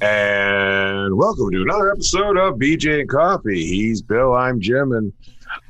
[0.00, 3.66] And welcome to another episode of BJ and Coffee.
[3.66, 5.12] He's Bill, I'm Jim, and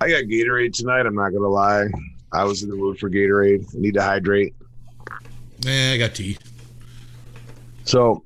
[0.03, 1.07] I got Gatorade tonight.
[1.07, 1.87] I'm not gonna lie.
[2.30, 3.64] I was in the mood for Gatorade.
[3.75, 4.54] I need to hydrate.
[5.67, 6.37] Eh, I got tea.
[7.85, 8.22] So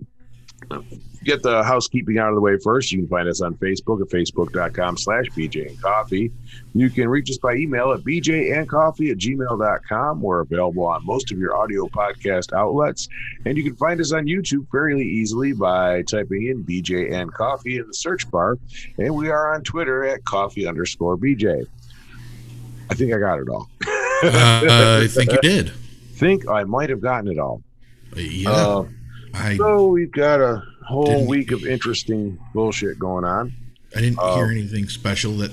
[1.25, 2.93] get the housekeeping out of the way first.
[2.93, 6.33] You can find us on Facebook at facebook.com slash BJ and Coffee.
[6.75, 10.21] You can reach us by email at bjandcoffee at gmail.com.
[10.21, 13.09] We're available on most of your audio podcast outlets.
[13.45, 17.79] And you can find us on YouTube fairly easily by typing in BJ and Coffee
[17.79, 18.59] in the search bar.
[18.99, 21.67] And we are on Twitter at coffee underscore BJ.
[22.91, 23.69] I think I got it all.
[24.25, 25.73] Uh, I think you did.
[26.15, 27.63] think I might have gotten it all.
[28.17, 28.51] Yeah.
[28.51, 28.85] Uh,
[29.35, 33.53] I, so we've got a whole Didn't- week of interesting bullshit going on.
[33.97, 35.53] I didn't uh, hear anything special that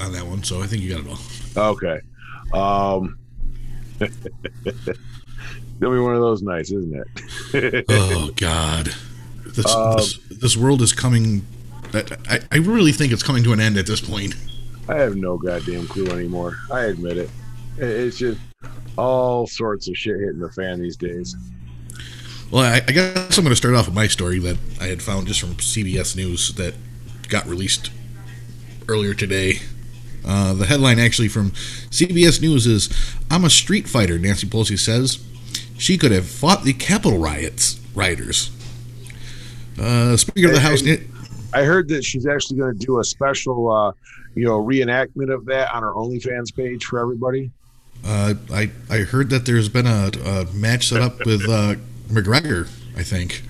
[0.00, 1.10] on that one, so I think you got it
[1.56, 1.72] all.
[1.72, 2.00] Okay.
[2.52, 3.18] Um,
[4.00, 6.94] it'll be one of those nights, isn't
[7.52, 7.84] it?
[7.88, 8.92] Oh God,
[9.46, 11.44] this Um, this, this world is coming.
[11.92, 14.34] I, I- really think it's coming to an end at this point.
[14.88, 16.56] I have no goddamn clue anymore.
[16.72, 17.30] I admit it.
[17.78, 18.38] It- It's just
[18.98, 21.34] all sorts of shit hitting the fan these days.
[22.54, 25.02] Well, I, I guess I'm going to start off with my story that I had
[25.02, 26.74] found just from CBS News that
[27.28, 27.90] got released
[28.86, 29.54] earlier today.
[30.24, 32.96] Uh, the headline actually from CBS News is
[33.28, 35.18] I'm a street fighter, Nancy Pelosi says.
[35.78, 38.52] She could have fought the Capitol riots, rioters.
[39.76, 40.84] Uh, Speaker of the House.
[41.52, 43.92] I heard that she's actually going to do a special, uh,
[44.36, 47.50] you know, reenactment of that on her OnlyFans page for everybody.
[48.04, 51.74] Uh, I, I heard that there's been a, a match set up with uh,
[52.14, 53.42] McGregor, I think.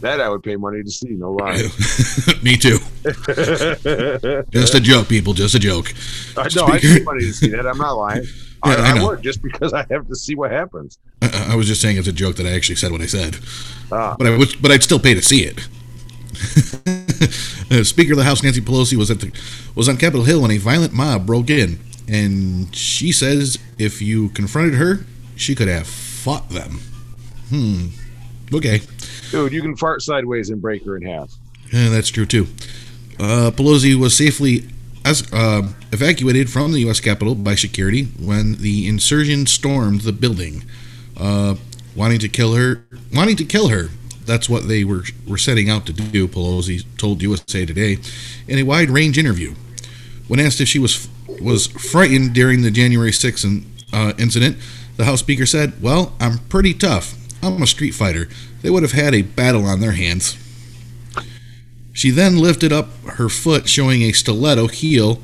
[0.00, 1.56] That I would pay money to see, no lie.
[2.42, 2.78] Me too.
[4.50, 5.32] Just a joke, people.
[5.32, 5.92] Just a joke.
[6.36, 7.66] I know I'd pay money to see that.
[7.66, 8.24] I'm not lying.
[8.62, 9.08] I, Yeah, I I, know.
[9.08, 10.98] would just because I have to see what happens.
[11.22, 13.38] I, I was just saying it's a joke that I actually said what I said.
[13.92, 14.14] Ah.
[14.18, 15.68] But I would, but I'd still pay to see it.
[17.70, 19.32] Uh, Speaker of the House Nancy Pelosi was at the
[19.74, 21.78] was on Capitol Hill when a violent mob broke in,
[22.08, 25.00] and she says if you confronted her,
[25.36, 26.80] she could have fought them.
[27.48, 27.88] Hmm.
[28.52, 28.80] Okay.
[29.30, 31.32] Dude, you can fart sideways and break her in half.
[31.72, 32.46] Yeah, that's true too.
[33.18, 34.68] Uh, Pelosi was safely
[35.04, 37.00] as, uh, evacuated from the U.S.
[37.00, 40.64] Capitol by security when the insurgents stormed the building,
[41.16, 41.54] uh,
[41.94, 42.84] wanting to kill her.
[43.14, 43.88] Wanting to kill her.
[44.24, 46.26] That's what they were were setting out to do.
[46.28, 47.98] Pelosi told USA Today
[48.48, 49.54] in a wide-range interview.
[50.28, 51.08] When asked if she was
[51.40, 54.56] was frightened during the January 6th in, uh, incident,
[54.96, 57.14] the House Speaker said, "Well, I'm pretty tough.
[57.42, 58.28] I'm a street fighter.
[58.62, 60.36] They would have had a battle on their hands."
[61.92, 65.20] She then lifted up her foot, showing a stiletto heel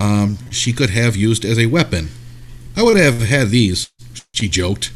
[0.00, 2.08] um, she could have used as a weapon.
[2.76, 3.90] I would have had these,
[4.34, 4.92] she joked.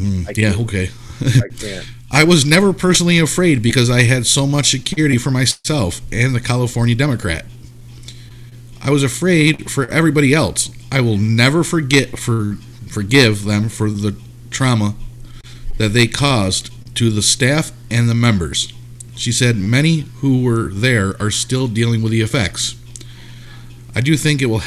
[0.00, 0.90] I yeah, okay.
[1.20, 1.86] I can't.
[2.10, 6.40] I was never personally afraid because I had so much security for myself and the
[6.40, 7.44] California Democrat.
[8.82, 10.70] I was afraid for everybody else.
[10.90, 12.56] I will never forget for
[12.88, 14.16] forgive them for the
[14.50, 14.94] trauma
[15.76, 18.72] that they caused to the staff and the members.
[19.16, 22.76] She said many who were there are still dealing with the effects.
[23.94, 24.62] I do think it will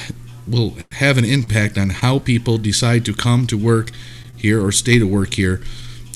[0.48, 3.92] will have an impact on how people decide to come to work
[4.36, 5.62] here or stay to work here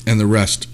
[0.06, 0.68] and the rest,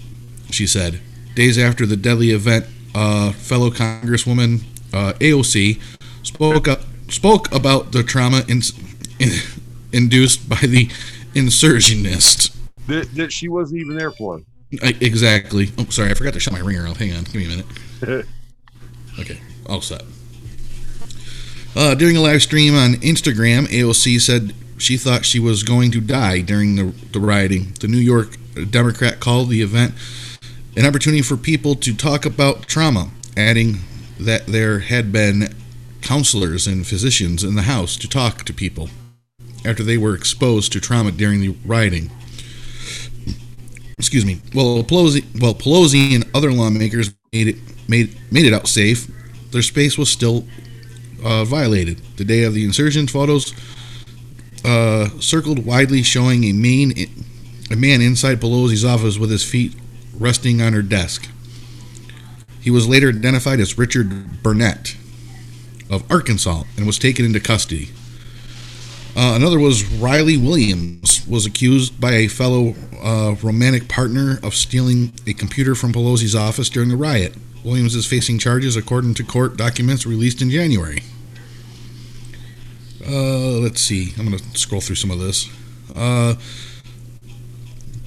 [0.49, 0.99] she said.
[1.35, 5.81] Days after the deadly event, uh, fellow Congresswoman uh, AOC
[6.23, 8.61] spoke up, spoke about the trauma in,
[9.19, 9.29] in,
[9.91, 10.87] induced by the
[11.33, 12.55] insurgentists.
[12.87, 14.41] That, that she wasn't even there for.
[14.81, 15.71] I, exactly.
[15.77, 16.97] Oh, sorry, I forgot to shut my ringer off.
[16.97, 18.25] Hang on, give me a minute.
[19.19, 20.01] Okay, all set.
[21.75, 26.01] Uh, during a live stream on Instagram, AOC said she thought she was going to
[26.01, 27.73] die during the, the rioting.
[27.79, 28.37] The New York
[28.71, 29.93] Democrat called the event
[30.75, 33.81] an opportunity for people to talk about trauma, adding
[34.19, 35.53] that there had been
[36.01, 38.89] counselors and physicians in the house to talk to people
[39.65, 42.09] after they were exposed to trauma during the rioting.
[44.03, 44.41] Excuse me.
[44.53, 47.55] Well, Pelosi, well, Pelosi and other lawmakers made it
[47.87, 49.09] made made it out safe.
[49.51, 50.45] Their space was still
[51.23, 52.01] uh, violated.
[52.17, 53.53] The day of the insurgent photos
[54.65, 56.91] uh, circled widely, showing a main
[57.71, 59.73] a man inside Pelosi's office with his feet
[60.19, 61.29] resting on her desk.
[62.59, 64.97] He was later identified as Richard Barnett
[65.89, 67.91] of Arkansas and was taken into custody.
[69.15, 75.13] Uh, another was Riley Williams, was accused by a fellow uh, romantic partner of stealing
[75.27, 77.35] a computer from Pelosi's office during the riot.
[77.63, 81.03] Williams is facing charges according to court documents released in January.
[83.07, 84.13] Uh, let's see.
[84.17, 85.47] I'm going to scroll through some of this.
[85.95, 86.33] Uh,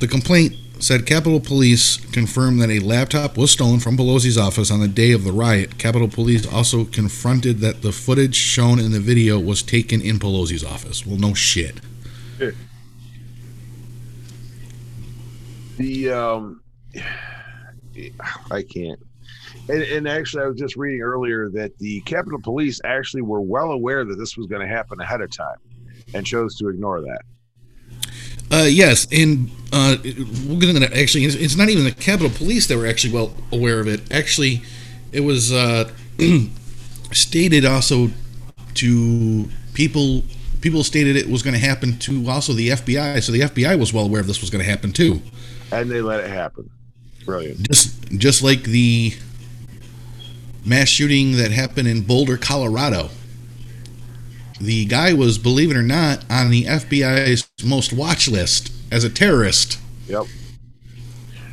[0.01, 4.81] the complaint said Capitol Police confirmed that a laptop was stolen from Pelosi's office on
[4.81, 5.79] the day of the riot.
[5.79, 10.65] Capitol Police also confronted that the footage shown in the video was taken in Pelosi's
[10.65, 11.07] office.
[11.07, 11.77] Well, no shit.
[15.77, 16.63] The um,
[18.51, 19.01] I can't.
[19.69, 23.73] And, and actually, I was just reading earlier that the Capitol Police actually were well
[23.73, 25.59] aware that this was going to happen ahead of time,
[26.15, 27.23] and chose to ignore that.
[28.51, 29.97] Uh, yes, and uh,
[30.47, 31.25] we're going to actually.
[31.25, 34.13] It's, it's not even the Capitol Police that were actually well aware of it.
[34.13, 34.63] Actually,
[35.13, 35.91] it was uh,
[37.13, 38.11] stated also
[38.75, 40.23] to people.
[40.61, 43.93] People stated it was going to happen to also the FBI, so the FBI was
[43.93, 45.21] well aware of this was going to happen too.
[45.71, 46.71] And they let it happen.
[47.25, 47.69] Brilliant.
[47.69, 49.13] Just just like the
[50.65, 53.11] mass shooting that happened in Boulder, Colorado.
[54.61, 59.11] The guy was, believe it or not, on the FBI's most watch list as a
[59.11, 59.79] terrorist.
[60.09, 60.25] Yep.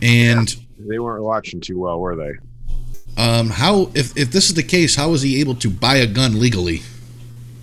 [0.02, 2.32] And They weren't watching too well, were they?
[3.16, 6.08] um, how, if, if this is the case, how was he able to buy a
[6.08, 6.82] gun legally?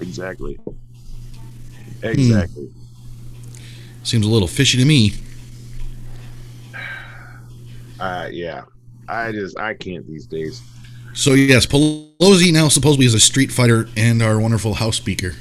[0.01, 0.59] Exactly.
[2.03, 2.71] Exactly.
[4.05, 5.13] Seems a little fishy to me.
[7.99, 8.63] Uh, yeah.
[9.07, 10.63] I just I can't these days.
[11.13, 15.35] So yes, Pelosi now supposedly is a street fighter and our wonderful House Speaker.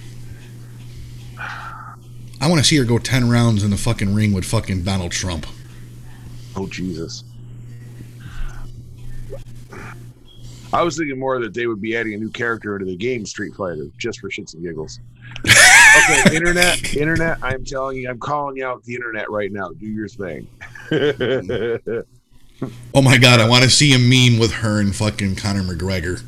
[2.41, 5.11] I want to see her go ten rounds in the fucking ring with fucking Donald
[5.11, 5.45] Trump.
[6.55, 7.23] Oh Jesus.
[10.71, 13.25] I was thinking more that they would be adding a new character into the game
[13.25, 14.99] Street Fighter just for shits and giggles.
[15.45, 17.39] okay, internet, internet.
[17.41, 19.69] I'm telling you, I'm calling you out the internet right now.
[19.69, 20.47] Do your thing.
[22.93, 26.21] Oh my god, I want to see a meme with her and fucking Conor McGregor.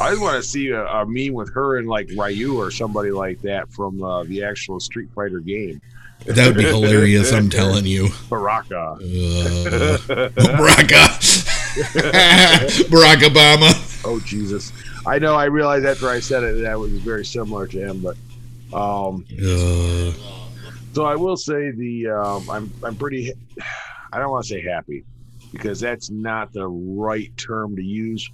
[0.00, 3.10] I just want to see a, a meme with her and like Ryu or somebody
[3.10, 5.80] like that from uh, the actual Street Fighter game.
[6.26, 7.32] That would be hilarious.
[7.32, 8.78] I'm telling you, Baraka.
[8.78, 10.88] uh, Barack,
[12.88, 13.90] Barack Obama.
[14.06, 14.72] Oh Jesus!
[15.06, 15.34] I know.
[15.34, 18.16] I realized after I said it that was very similar to him, but
[18.76, 20.12] um, Uh,
[20.92, 23.32] so I will say the um, I'm I'm pretty.
[24.12, 25.04] I don't want to say happy
[25.52, 28.30] because that's not the right term to use,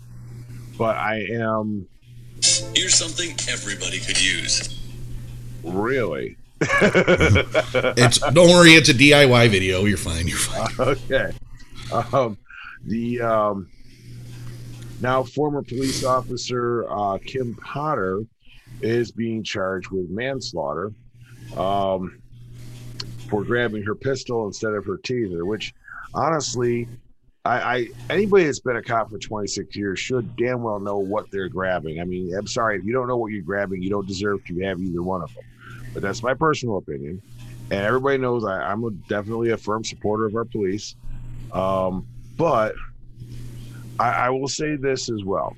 [0.80, 1.86] but I am
[2.74, 4.80] Here's something everybody could use.
[5.62, 9.84] really it's don't worry, it's a DIY video.
[9.84, 10.26] You're fine.
[10.26, 10.68] You're fine.
[10.88, 11.32] okay.
[12.12, 12.36] Um,
[12.84, 13.70] the um,
[15.00, 18.22] now former police officer uh, Kim Potter
[18.82, 20.92] is being charged with manslaughter
[21.56, 22.20] um,
[23.30, 25.46] for grabbing her pistol instead of her taser.
[25.46, 25.72] Which,
[26.12, 26.88] honestly,
[27.50, 31.32] I, I anybody that's been a cop for 26 years should damn well know what
[31.32, 32.00] they're grabbing.
[32.00, 34.60] I mean, I'm sorry if you don't know what you're grabbing, you don't deserve to
[34.60, 35.42] have either one of them.
[35.92, 37.20] But that's my personal opinion,
[37.72, 40.94] and everybody knows I, I'm a, definitely a firm supporter of our police.
[41.52, 42.06] Um,
[42.36, 42.76] but
[43.98, 45.56] I, I will say this as well.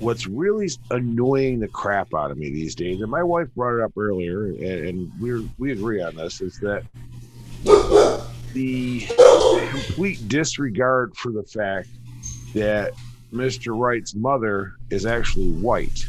[0.00, 3.84] What's really annoying the crap out of me these days, and my wife brought it
[3.84, 6.82] up earlier, and, and we we agree on this, is that
[8.54, 9.06] the
[9.70, 11.88] complete disregard for the fact
[12.54, 12.92] that
[13.32, 13.78] Mr.
[13.78, 16.06] Wright's mother is actually white.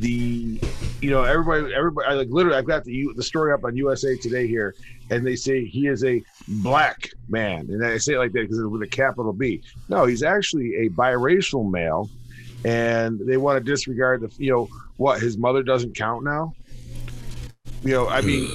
[0.00, 0.60] The,
[1.00, 4.16] you know, everybody, everybody, I like literally, I've got the the story up on USA
[4.16, 4.74] Today here,
[5.10, 8.58] and they say he is a black man, and I say it like that because
[8.58, 9.62] it's with a capital B.
[9.88, 12.08] No, he's actually a biracial male,
[12.64, 16.54] and they want to disregard the, you know, what his mother doesn't count now.
[17.82, 18.48] You know, I mean,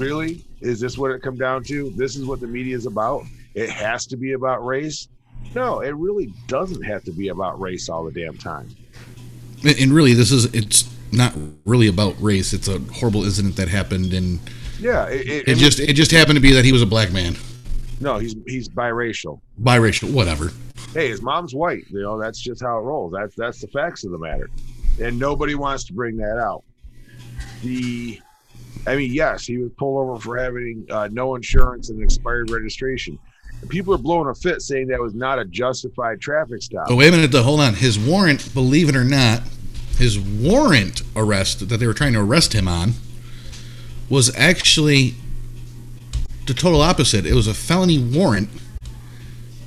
[0.00, 1.90] really, is this what it come down to?
[1.90, 3.24] This is what the media is about.
[3.54, 5.08] It has to be about race.
[5.54, 8.68] No, it really doesn't have to be about race all the damn time.
[9.64, 12.52] And really, this is it's not really about race.
[12.52, 14.40] It's a horrible incident that happened, and
[14.78, 17.12] Yeah, it, it, it just it just happened to be that he was a black
[17.12, 17.36] man,
[18.00, 19.40] no, he's he's biracial.
[19.60, 20.50] biracial, whatever.
[20.94, 21.84] hey, his mom's white.
[21.90, 23.12] You know, that's just how it rolls.
[23.12, 24.48] That's that's the facts of the matter,
[25.00, 26.64] and nobody wants to bring that out.
[27.62, 28.18] The,
[28.86, 33.18] I mean, yes, he was pulled over for having uh, no insurance and expired registration.
[33.60, 36.86] And people are blowing a fit saying that was not a justified traffic stop.
[36.88, 37.42] Oh, wait a minute, though.
[37.42, 37.74] Hold on.
[37.74, 39.42] His warrant, believe it or not,
[39.98, 42.94] his warrant arrest that they were trying to arrest him on
[44.08, 45.14] was actually
[46.46, 47.26] the total opposite.
[47.26, 48.48] It was a felony warrant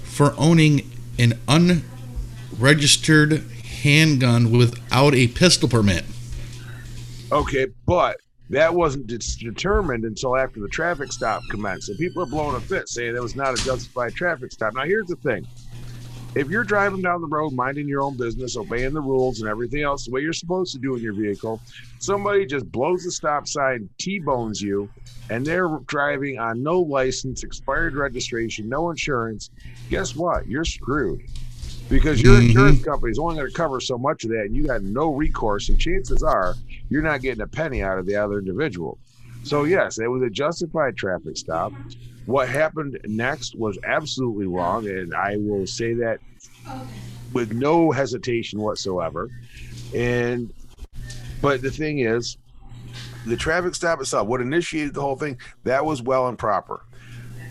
[0.04, 3.44] for owning an unregistered
[3.84, 6.04] handgun without a pistol permit.
[7.32, 8.18] Okay, but
[8.56, 9.08] that wasn't
[9.40, 11.90] determined until after the traffic stop commenced.
[11.90, 14.74] And people are blowing a fit saying that was not a justified traffic stop.
[14.76, 15.48] Now, here's the thing
[16.36, 19.84] If you're driving down the road, minding your own business, obeying the rules and everything
[19.84, 21.62] else the way you're supposed to do in your vehicle,
[22.00, 24.92] somebody just blows the stop sign, T-bones you,
[25.30, 29.50] and they're driving on no license, expired registration, no insurance.
[29.90, 30.48] Guess what?
[30.48, 31.22] You're screwed
[31.90, 32.42] because your Mhm.
[32.42, 35.14] insurance company is only going to cover so much of that, and you got no
[35.14, 35.70] recourse.
[35.70, 36.58] And chances are
[36.90, 38.98] you're not getting a penny out of the other individual.
[39.44, 41.74] So yes, it was a justified traffic stop.
[42.26, 46.20] What happened next was absolutely wrong, and I will say that
[47.34, 49.30] with no hesitation whatsoever.
[49.94, 50.54] And
[51.42, 52.38] but the thing is,
[53.26, 56.86] the traffic stop itself, what initiated the whole thing, that was well and proper.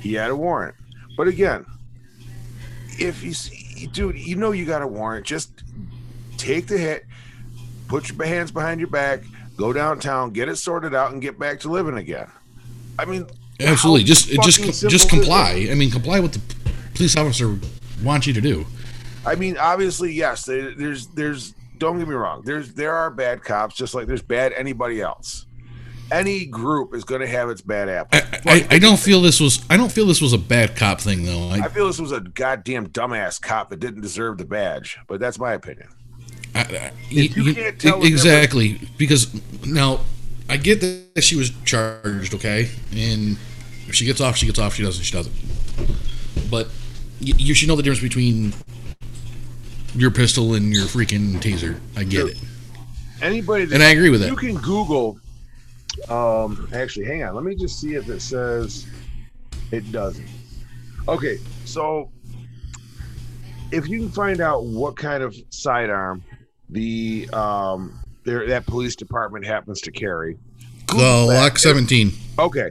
[0.01, 0.75] He had a warrant.
[1.17, 1.67] But again,
[2.99, 5.63] if you see, dude, you know you got a warrant, just
[6.39, 7.05] take the hit,
[7.93, 9.23] put your hands behind your back,
[9.59, 12.27] go downtown, get it sorted out, and get back to living again.
[12.99, 13.27] I mean,
[13.61, 14.05] Absolutely.
[14.05, 15.69] Just just just comply.
[15.71, 16.41] I mean, comply with the
[16.95, 17.59] police officer
[18.03, 18.67] wants you to do.
[19.25, 20.45] I mean, obviously, yes.
[20.45, 21.55] There's, there's.
[21.79, 22.43] Don't get me wrong.
[22.45, 25.47] There's, there are bad cops, just like there's bad anybody else.
[26.11, 28.21] Any group is going to have its bad apple.
[28.45, 31.01] I, I, I don't feel this was I don't feel this was a bad cop
[31.01, 31.49] thing though.
[31.49, 35.21] I, I feel this was a goddamn dumbass cop that didn't deserve the badge, but
[35.21, 35.89] that's my opinion.
[36.55, 39.33] I, you you- can't tell exactly because
[39.65, 40.01] now
[40.49, 43.37] I get that she was charged, okay, and
[43.89, 44.75] if she gets off, she gets off.
[44.75, 45.35] She doesn't, she doesn't.
[46.51, 46.69] But
[47.21, 48.53] you, you should know the difference between
[49.95, 51.79] your pistol and your freaking taser.
[51.97, 52.39] I get it,
[53.23, 54.29] Anybody that and I agree with that.
[54.29, 55.19] you can Google.
[56.09, 57.35] Um, actually, hang on.
[57.35, 58.87] Let me just see if it says
[59.71, 60.27] it doesn't.
[61.09, 62.11] Okay, so
[63.71, 66.23] if you can find out what kind of sidearm
[66.73, 70.39] the um their, that police department happens to carry,
[70.89, 71.29] The Google.
[71.29, 72.13] Glock 17.
[72.39, 72.71] Okay.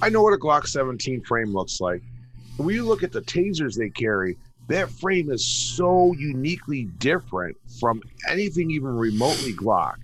[0.00, 2.00] I know what a Glock 17 frame looks like.
[2.58, 4.36] When you look at the tasers they carry,
[4.68, 9.96] that frame is so uniquely different from anything even remotely Glock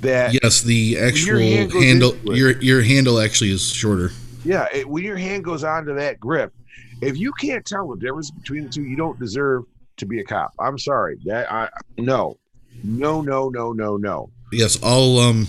[0.00, 2.16] that Yes, the actual goes handle.
[2.24, 4.10] Your your handle actually is shorter.
[4.44, 6.54] yeah, it, when your hand goes onto that grip,
[7.02, 9.64] if you can't tell the difference between the two, you don't deserve
[9.98, 10.52] to be a cop.
[10.58, 11.18] I'm sorry.
[11.24, 12.38] That I no.
[12.82, 14.30] No, no, no, no, no.
[14.52, 15.46] Yes, all um,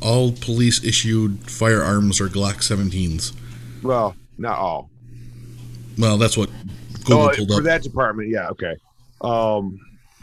[0.00, 3.32] all police issued firearms are Glock 17s.
[3.82, 4.90] Well, not all.
[5.98, 6.50] Well, that's what
[7.04, 7.64] Google Oh, pulled for up.
[7.64, 8.74] that department, yeah, okay.
[9.20, 9.78] Um,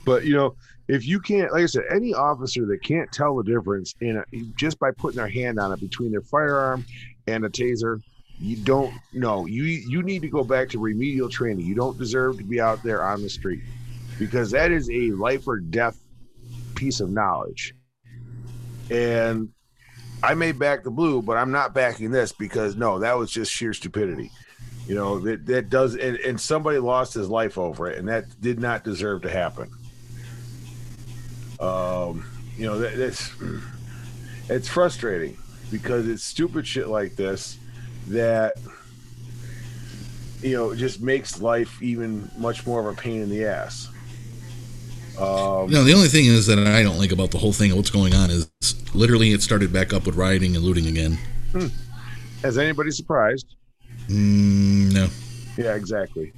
[0.06, 0.56] but you know,
[0.88, 4.24] if you can't, like I said, any officer that can't tell the difference in a,
[4.56, 6.86] just by putting their hand on it between their firearm
[7.28, 8.02] and a taser,
[8.40, 9.46] you don't know.
[9.46, 11.66] You you need to go back to remedial training.
[11.66, 13.62] You don't deserve to be out there on the street
[14.20, 16.00] because that is a life or death
[16.76, 17.76] piece of knowledge.
[18.90, 19.50] And
[20.22, 23.52] I may back the blue, but I'm not backing this because no, that was just
[23.52, 24.32] sheer stupidity.
[24.88, 28.26] You know that that does, and, and somebody lost his life over it, and that
[28.42, 29.70] did not deserve to happen.
[31.60, 32.26] Um,
[32.58, 33.32] you know that, that's
[34.50, 35.38] it's frustrating
[35.72, 37.58] because it's stupid shit like this
[38.08, 38.56] that
[40.42, 43.90] you know just makes life even much more of a pain in the ass.
[45.18, 47.78] Um, No, the only thing is that I don't like about the whole thing of
[47.78, 48.50] what's going on is
[48.94, 51.18] literally it started back up with rioting and looting again.
[52.44, 53.56] Has anybody surprised?
[54.08, 55.08] Mm, no.
[55.58, 56.34] Yeah, exactly.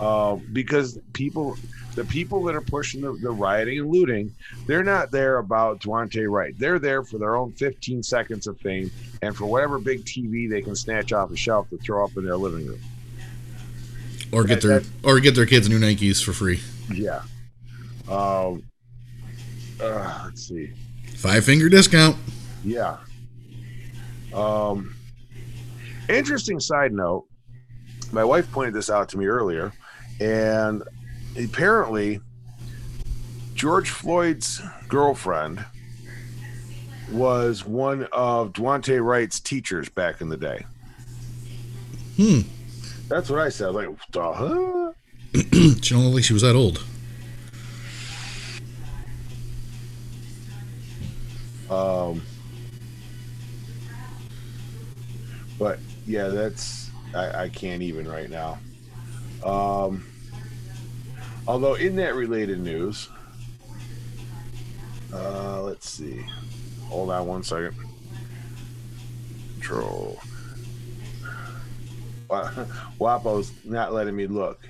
[0.00, 1.56] Uh, because people,
[1.94, 4.34] the people that are pushing the, the rioting and looting,
[4.66, 6.54] they're not there about Daunte Wright.
[6.58, 8.90] They're there for their own 15 seconds of fame
[9.22, 12.24] and for whatever big TV they can snatch off a shelf to throw up in
[12.24, 12.80] their living room.
[14.32, 16.60] Or get That- their or get their kids new Nikes for free.
[16.92, 17.22] Yeah.
[18.08, 18.62] Um.
[19.80, 20.72] Uh, let's see.
[21.16, 22.16] Five finger discount.
[22.64, 22.96] Yeah.
[24.32, 24.94] Um.
[26.08, 27.26] Interesting side note.
[28.12, 29.72] My wife pointed this out to me earlier,
[30.20, 30.82] and
[31.36, 32.20] apparently,
[33.54, 35.64] George Floyd's girlfriend
[37.10, 40.64] was one of Daunte Wright's teachers back in the day.
[42.16, 42.40] Hmm.
[43.08, 43.68] That's what I said.
[43.68, 44.92] Like, huh?
[45.82, 46.84] she like she was that old.
[51.70, 52.22] Um,
[55.58, 58.58] but yeah, that's I, I can't even right now.
[59.44, 60.06] Um,
[61.46, 63.08] although in that related news,
[65.12, 66.24] uh, let's see.
[66.84, 67.76] Hold on one second.
[69.54, 70.20] Control.
[72.98, 74.60] Wapo's not letting me look.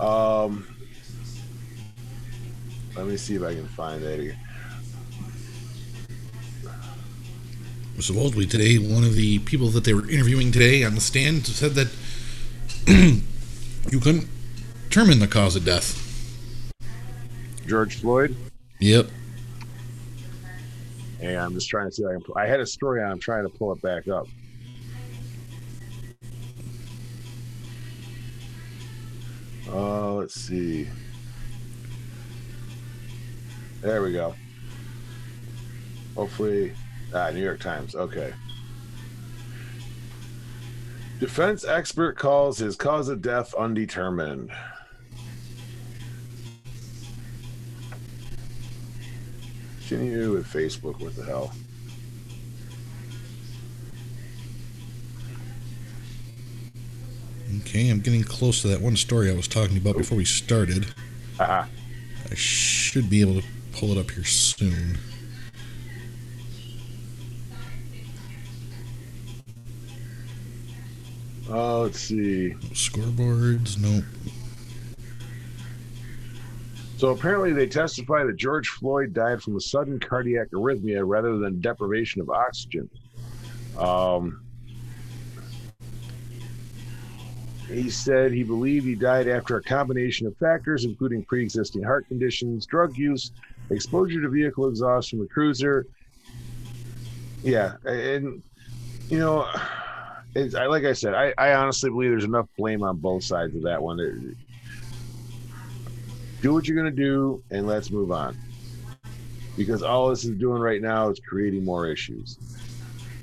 [0.00, 0.66] Um,
[2.96, 4.38] let me see if I can find that again.
[7.98, 11.72] Supposedly today, one of the people that they were interviewing today on the stand said
[11.72, 11.88] that
[13.90, 14.26] you couldn't
[14.88, 15.98] determine the cause of death.
[17.66, 18.34] George Floyd.
[18.80, 19.08] Yep.
[21.20, 22.02] And I'm just trying to see.
[22.02, 23.12] If I, can, I had a story on.
[23.12, 24.26] I'm trying to pull it back up.
[29.70, 30.88] Uh, let's see.
[33.82, 34.34] There we go.
[36.14, 36.72] Hopefully,
[37.12, 37.96] ah, New York Times.
[37.96, 38.32] Okay.
[41.18, 44.50] Defense expert calls his cause of death undetermined.
[49.88, 51.00] Continue with Facebook.
[51.00, 51.52] What the hell?
[57.60, 60.86] Okay, I'm getting close to that one story I was talking about before we started.
[61.36, 61.66] Haha.
[62.30, 64.98] I should be able to pull it up here soon.
[71.50, 72.54] Uh, let's see.
[72.70, 74.04] Scoreboards, nope.
[76.96, 81.60] So apparently, they testify that George Floyd died from a sudden cardiac arrhythmia rather than
[81.60, 82.88] deprivation of oxygen.
[83.76, 84.40] Um,
[87.66, 92.06] he said he believed he died after a combination of factors, including pre existing heart
[92.06, 93.32] conditions, drug use,
[93.72, 95.86] exposure to vehicle exhaust from the cruiser.
[97.42, 97.74] Yeah.
[97.84, 98.42] And,
[99.08, 99.48] you know,
[100.34, 103.54] it's, I, like I said, I, I honestly believe there's enough blame on both sides
[103.56, 104.00] of that one.
[104.00, 104.36] It-
[106.40, 108.36] do what you're going to do and let's move on
[109.56, 112.36] because all this is doing right now is creating more issues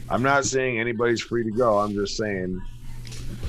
[0.10, 2.62] i'm not saying anybody's free to go i'm just saying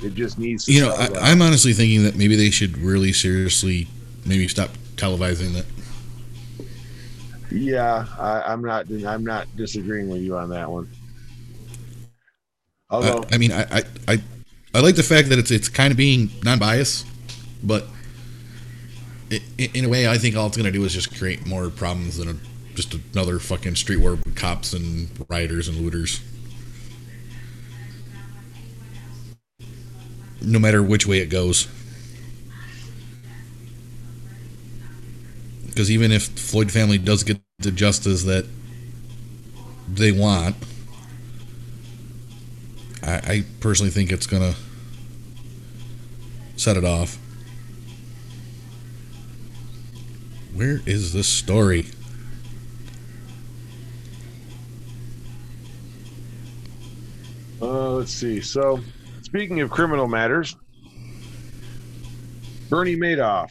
[0.02, 1.30] it just needs to You know, I.
[1.30, 3.86] I'm honestly thinking that maybe they should really seriously
[4.26, 5.66] maybe stop televising that.
[7.50, 10.88] Yeah I, i'm not i'm not disagreeing with you on that one
[12.90, 14.22] I, although I mean, I, I,
[14.74, 17.06] I, like the fact that it's it's kind of being non-biased,
[17.62, 17.86] but
[19.30, 21.46] i i in a way, I think all it's going to do is just create
[21.46, 22.34] more problems than a,
[22.74, 26.20] just another fucking street war with cops and rioters and looters.
[30.42, 31.68] No matter which way it goes.
[35.70, 38.44] Because even if Floyd family does get the justice that
[39.88, 40.56] they want,
[43.02, 44.54] I, I personally think it's gonna
[46.56, 47.18] set it off.
[50.54, 51.86] Where is this story?
[57.62, 58.40] Uh, let's see.
[58.40, 58.80] So,
[59.22, 60.56] speaking of criminal matters,
[62.68, 63.50] Bernie Madoff,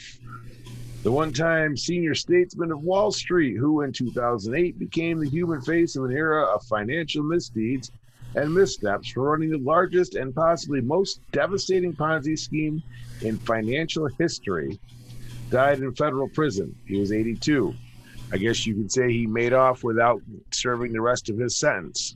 [1.04, 5.96] the one time senior statesman of Wall Street, who in 2008 became the human face
[5.96, 7.92] of an era of financial misdeeds
[8.36, 12.84] and missteps for running the largest and possibly most devastating Ponzi scheme
[13.22, 14.80] in financial history,
[15.50, 16.76] died in federal prison.
[16.86, 17.74] He was 82.
[18.32, 22.16] I guess you could say he made off without serving the rest of his sentence.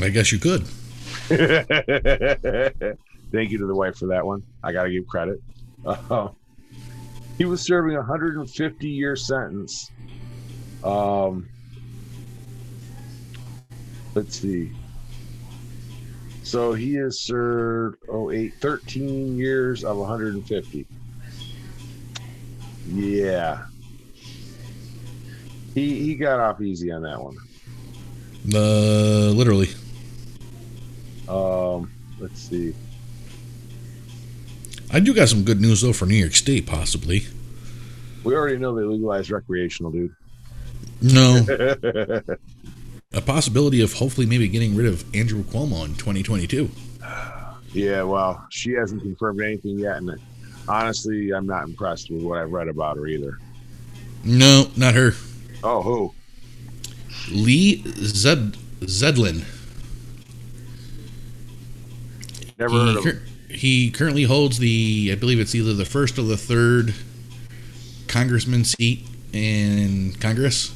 [0.00, 0.66] I guess you could.
[3.32, 4.42] Thank you to the wife for that one.
[4.64, 5.42] I got to give credit.
[5.84, 6.28] Uh,
[7.38, 9.90] he was serving a 150 year sentence.
[10.82, 11.48] Um,
[14.14, 14.72] let's see.
[16.42, 20.86] So he has served oh eight 13 years of 150.
[22.86, 23.64] Yeah.
[25.74, 27.36] He he got off easy on that one.
[28.54, 29.70] Uh, literally.
[31.28, 32.74] Um, let's see.
[34.94, 37.24] I do got some good news though for New York State, possibly.
[38.22, 40.14] We already know they legalized recreational, dude.
[41.02, 41.44] No,
[43.12, 46.70] a possibility of hopefully maybe getting rid of Andrew Cuomo in 2022.
[47.72, 50.16] Yeah, well, she hasn't confirmed anything yet, and
[50.68, 53.40] honestly, I'm not impressed with what I've read about her either.
[54.22, 55.10] No, not her.
[55.64, 56.14] Oh, who?
[57.32, 58.52] Lee Zed
[58.82, 59.44] Zeldin.
[62.60, 63.33] Never He, heard of him.
[63.54, 66.94] He currently holds the, I believe it's either the first or the third
[68.08, 70.74] congressman seat in Congress.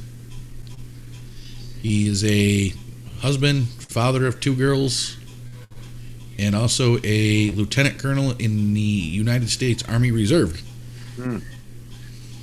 [1.83, 2.73] He is a
[3.21, 5.17] husband, father of two girls,
[6.39, 10.61] and also a lieutenant colonel in the United States Army Reserve.
[11.17, 11.39] Hmm.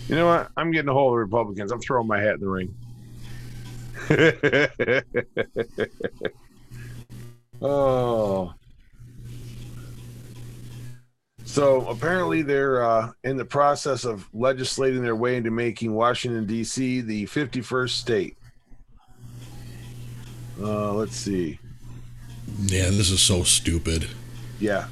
[0.07, 0.51] You know what?
[0.57, 1.71] I'm getting a hold of the Republicans.
[1.71, 2.75] I'm throwing my hat in the ring.
[7.61, 8.53] oh.
[11.45, 17.01] So apparently they're uh, in the process of legislating their way into making Washington D.C.
[17.01, 18.38] the 51st state.
[20.60, 21.60] Uh, let's see.
[22.63, 24.08] Yeah, this is so stupid.
[24.60, 24.88] Yeah.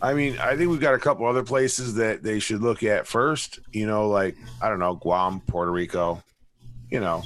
[0.00, 3.06] I mean, I think we've got a couple other places that they should look at
[3.06, 3.58] first.
[3.72, 6.22] You know, like I don't know, Guam, Puerto Rico.
[6.90, 7.22] You know,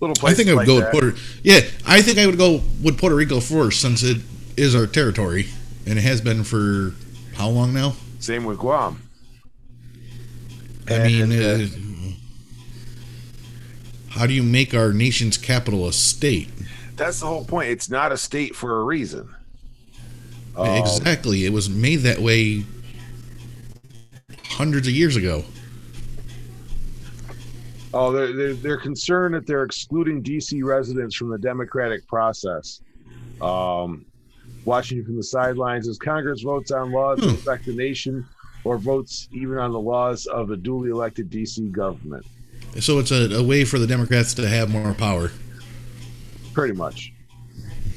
[0.00, 0.92] little I think I would like go that.
[0.92, 1.18] with Puerto.
[1.42, 4.18] Yeah, I think I would go with Puerto Rico first since it
[4.56, 5.46] is our territory
[5.86, 6.94] and it has been for
[7.34, 7.94] how long now?
[8.18, 9.02] Same with Guam.
[10.88, 11.66] I And, mean, uh, uh,
[14.10, 16.50] how do you make our nation's capital a state?
[16.96, 17.70] That's the whole point.
[17.70, 19.34] It's not a state for a reason.
[20.56, 22.64] Um, exactly, it was made that way
[24.44, 25.44] hundreds of years ago.
[27.94, 32.80] Oh, they're, they're, they're concerned that they're excluding DC residents from the democratic process.
[33.40, 34.06] Um,
[34.64, 37.34] watching from the sidelines as Congress votes on laws that Hmm.
[37.34, 38.26] affect the nation
[38.64, 42.24] or votes even on the laws of the duly elected DC government.
[42.80, 45.30] So it's a, a way for the Democrats to have more power.
[46.54, 47.12] Pretty much.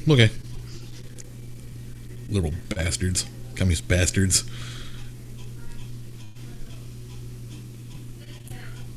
[0.08, 0.30] Okay.
[2.28, 3.26] Little bastards.
[3.54, 4.44] Communist bastards.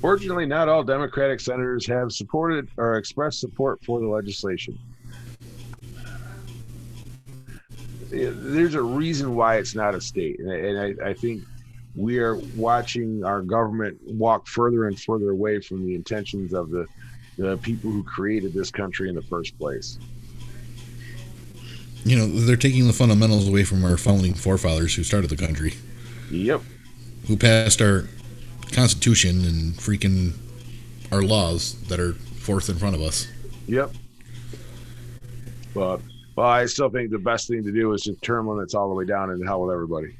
[0.01, 4.77] Fortunately, not all Democratic senators have supported or expressed support for the legislation.
[7.99, 11.43] Yeah, There's a reason why it's not a state, and, and I, I think
[11.95, 16.86] we are watching our government walk further and further away from the intentions of the,
[17.38, 20.00] the people who created this country in the first place.
[22.06, 25.74] You know, they're taking the fundamentals away from our founding forefathers who started the country,
[26.32, 26.62] Yep.
[27.28, 28.08] who passed our
[28.72, 30.34] Constitution and freaking
[31.12, 33.28] our laws that are forth in front of us.
[33.67, 33.91] Yep.
[35.74, 36.02] But
[36.39, 38.95] well, I still think the best thing to do is just term limits all the
[38.95, 40.15] way down and hell with everybody.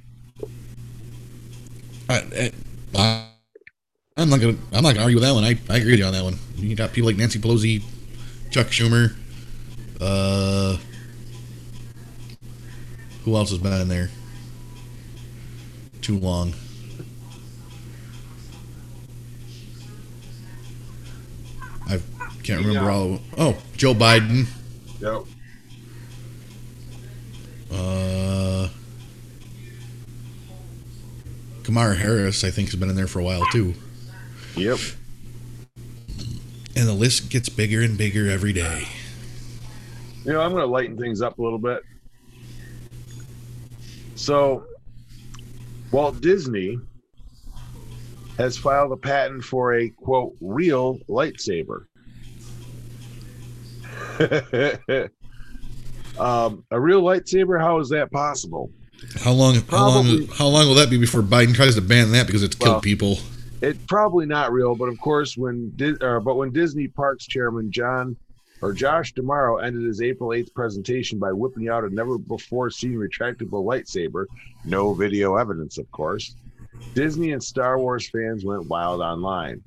[2.10, 2.52] I,
[2.94, 3.30] I,
[4.18, 4.58] I'm not gonna.
[4.74, 5.46] I'm not gonna argue with that one.
[5.46, 6.38] I, I agree with you on that one.
[6.58, 7.82] You got people like Nancy Pelosi,
[8.52, 9.16] Chuck Schumer.
[10.02, 10.76] Uh,
[13.24, 14.10] who else has been in there?
[16.02, 16.54] Too long.
[21.88, 22.02] I
[22.44, 22.94] can't remember Yeah.
[22.94, 23.14] all.
[23.14, 24.48] Of, oh, Joe Biden.
[25.00, 25.39] Yep.
[27.72, 28.68] Uh,
[31.64, 33.74] Kamala Harris, I think, has been in there for a while too.
[34.56, 34.80] Yep.
[36.76, 38.88] And the list gets bigger and bigger every day.
[40.26, 41.84] You know, I'm going to lighten things up a little bit.
[44.16, 44.66] So,
[45.92, 46.80] Walt Disney
[48.38, 51.86] has filed a patent for a quote real lightsaber.
[56.20, 57.60] um, a real lightsaber?
[57.60, 58.72] How is that possible?
[59.20, 59.56] How long?
[59.70, 60.28] How long?
[60.28, 62.82] How long will that be before Biden tries to ban that because it's killed Well,
[62.82, 63.20] people?
[63.62, 68.16] It's probably not real, but of course, when uh, but when Disney Parks chairman John
[68.62, 72.94] or Josh D'Amaro ended his April 8th presentation by whipping out a never before seen
[72.94, 74.26] retractable lightsaber,
[74.66, 76.36] no video evidence, of course.
[76.94, 79.64] Disney and Star Wars fans went wild online.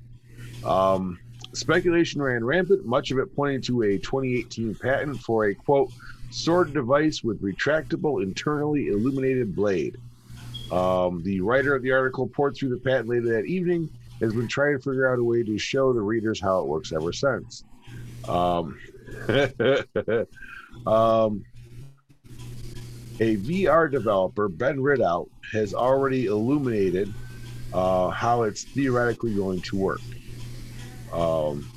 [0.63, 1.19] Um,
[1.53, 5.91] speculation ran rampant, much of it pointing to a 2018 patent for a quote
[6.33, 9.97] sword device with retractable internally illuminated blade.
[10.71, 13.87] Um, the writer of the article poured through the patent later that evening
[14.19, 16.91] has been trying to figure out a way to show the readers how it works
[16.91, 17.63] ever since.
[18.27, 18.79] Um,
[20.87, 21.45] um,
[23.19, 27.13] a VR developer, Ben Ridout, has already illuminated
[27.73, 30.01] uh, how it's theoretically going to work.
[31.11, 31.69] Um,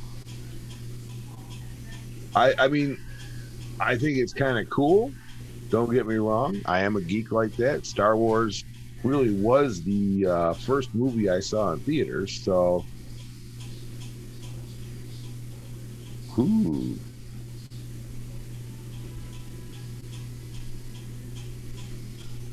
[2.35, 2.99] I, I mean,
[3.81, 5.13] I think it's kind of cool.
[5.71, 6.61] Don't get me wrong.
[6.65, 7.87] I am a geek like that.
[7.87, 8.65] Star Wars
[9.03, 12.41] really was the uh, first movie I saw in theaters.
[12.43, 12.85] So,
[16.39, 16.99] ooh.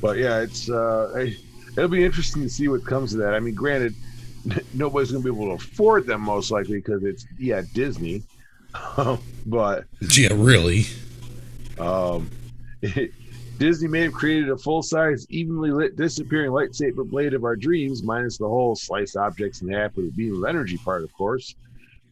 [0.00, 1.28] But yeah, it's uh,
[1.76, 3.34] it'll be interesting to see what comes of that.
[3.34, 3.94] I mean, granted,
[4.74, 8.22] nobody's gonna be able to afford them most likely because it's yeah Disney,
[9.46, 9.84] but
[10.14, 10.84] Yeah, really.
[11.78, 12.30] Um,
[13.58, 18.02] Disney may have created a full size, evenly lit, disappearing lightsaber blade of our dreams,
[18.02, 21.54] minus the whole slice objects in half with the beam of energy part, of course.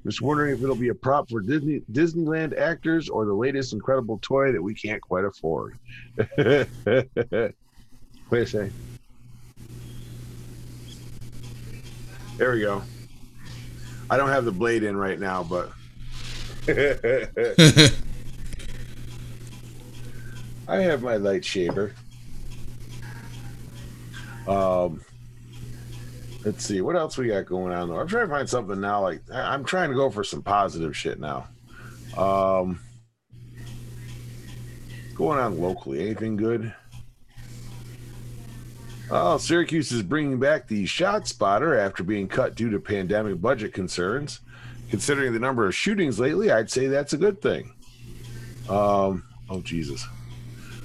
[0.05, 4.19] Just wondering if it'll be a prop for Disney Disneyland actors or the latest incredible
[4.21, 5.79] toy that we can't quite afford.
[6.37, 6.73] Wait
[8.33, 8.73] a second.
[12.37, 12.83] There we go.
[14.11, 15.71] I don't have the blade in right now, but
[20.69, 21.95] I have my light shaver.
[24.47, 25.01] Um,
[26.45, 27.89] let's see what else we got going on.
[27.89, 29.03] Though I'm trying to find something now.
[29.03, 31.47] Like I'm trying to go for some positive shit now.
[32.17, 32.81] Um,
[35.15, 36.01] going on locally?
[36.01, 36.75] Anything good?
[39.11, 43.75] Oh, Syracuse is bringing back the shot spotter after being cut due to pandemic budget
[43.75, 44.41] concerns.
[44.91, 47.73] Considering the number of shootings lately, I'd say that's a good thing.
[48.69, 50.07] Um, oh Jesus.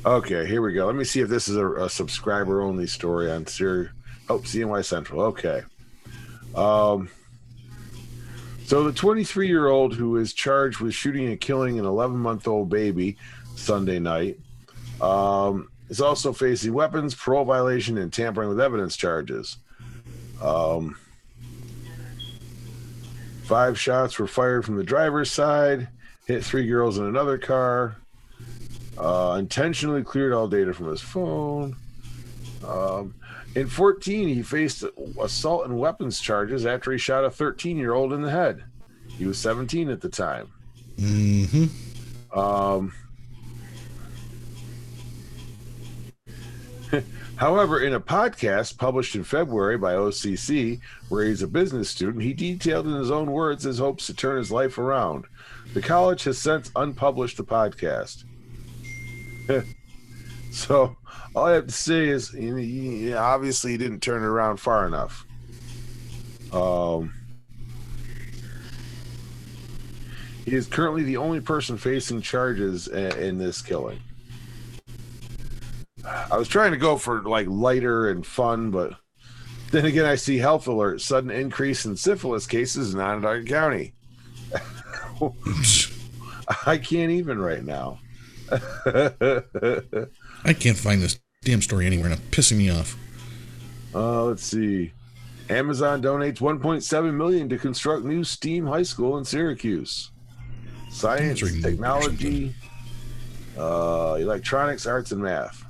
[0.08, 0.86] Okay, here we go.
[0.86, 3.92] Let me see if this is a, a subscriber only story on Syr.
[4.30, 5.22] Oh, CNY Central.
[5.24, 5.64] Okay.
[6.56, 7.10] Um,
[8.64, 12.48] so the 23 year old who is charged with shooting and killing an 11 month
[12.48, 13.18] old baby
[13.58, 14.40] Sunday night
[15.02, 19.58] um, is also facing weapons, parole violation, and tampering with evidence charges.
[20.42, 20.98] Um,
[23.44, 25.90] five shots were fired from the driver's side,
[26.28, 27.98] hit three girls in another car,
[28.98, 31.76] uh, intentionally cleared all data from his phone.
[32.66, 33.14] Um,
[33.56, 34.84] in 14, he faced
[35.22, 38.64] assault and weapons charges after he shot a 13 year old in the head.
[39.10, 40.52] He was 17 at the time.
[40.98, 42.38] Mm-hmm.
[42.38, 42.94] Um,
[47.38, 50.80] However, in a podcast published in February by OCC,
[51.10, 54.38] where he's a business student, he detailed in his own words his hopes to turn
[54.38, 55.26] his life around.
[55.74, 58.24] The college has since unpublished the podcast.
[60.52, 60.96] so
[61.36, 65.26] all I have to say is, he, obviously, he didn't turn it around far enough.
[66.52, 67.14] Um,
[70.46, 74.00] he is currently the only person facing charges in, in this killing.
[76.06, 78.94] I was trying to go for like lighter and fun, but
[79.72, 83.94] then again, I see health alert: sudden increase in syphilis cases in Onondaga County.
[86.66, 88.00] I can't even right now.
[88.52, 92.98] I can't find this damn story anywhere, and it's pissing me off.
[93.94, 94.94] Uh, let's see.
[95.50, 100.12] Amazon donates 1.7 million to construct new STEAM high school in Syracuse.
[100.90, 102.54] Science, technology,
[103.58, 105.64] uh, electronics, arts, and math.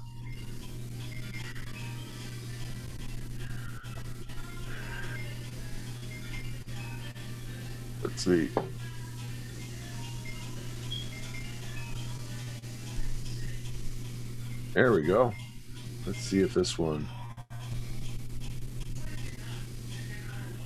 [8.03, 8.49] Let's see.
[14.77, 15.33] There we go.
[16.05, 17.07] Let's see if this one.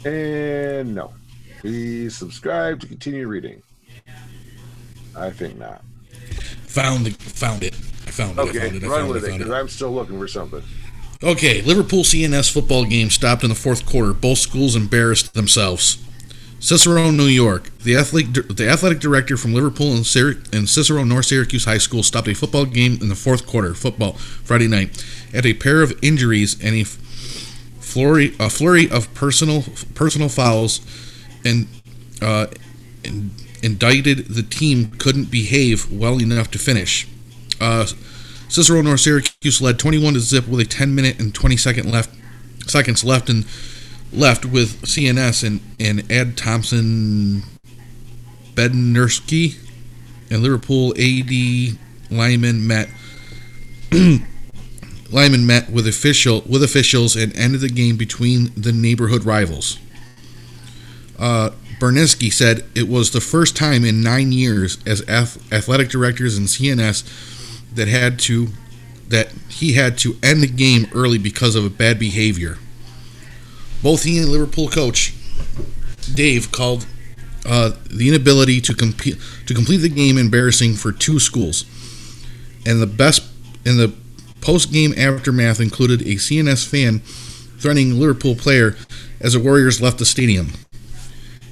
[0.04, 1.13] And no.
[1.62, 3.63] Please subscribe to continue reading.
[5.15, 5.82] I think not.
[6.67, 7.74] Found the, found it.
[7.74, 8.39] I found it.
[8.39, 8.84] I Okay, found it.
[8.84, 9.32] I run with it.
[9.32, 9.54] I because.
[9.54, 10.62] I'm still looking for something.
[11.24, 14.12] Okay, Liverpool CNS football game stopped in the fourth quarter.
[14.12, 16.04] Both schools embarrassed themselves.
[16.62, 17.76] Cicero, New York.
[17.80, 20.06] The athletic, the athletic director from Liverpool and,
[20.54, 24.13] and Cicero North Syracuse High School stopped a football game in the fourth quarter, football,
[24.13, 29.63] Friday night, at a pair of injuries and a flurry, a flurry of personal
[29.95, 30.82] personal fouls,
[31.43, 31.67] and
[32.21, 32.45] uh,
[33.04, 33.32] in-
[33.63, 37.08] indicted the team couldn't behave well enough to finish.
[37.60, 37.88] Uh,
[38.50, 42.13] Cicero North Syracuse led 21 to zip with a 10 minute and 20 second left
[42.67, 43.45] seconds left and
[44.13, 47.43] left with CNS and, and Ed Thompson
[48.54, 49.58] Bednarski
[50.30, 51.78] and Liverpool AD
[52.10, 52.89] Lyman met
[55.12, 59.78] Lyman met with official with officials and ended the game between the neighborhood rivals.
[61.19, 66.45] Uh, Berniski said it was the first time in nine years as athletic directors in
[66.45, 67.04] CNS
[67.74, 68.50] that had to
[69.08, 72.58] that he had to end the game early because of bad behavior.
[73.82, 75.13] Both he and Liverpool coach
[76.13, 76.86] Dave called
[77.46, 79.17] uh, the inability to compete
[79.48, 81.65] to complete the game embarrassing for two schools,
[82.65, 83.24] and the best
[83.65, 83.94] in the
[84.41, 87.00] post game aftermath included a CNS fan
[87.60, 88.76] threatening Liverpool player
[89.20, 90.54] as the Warriors left the stadium.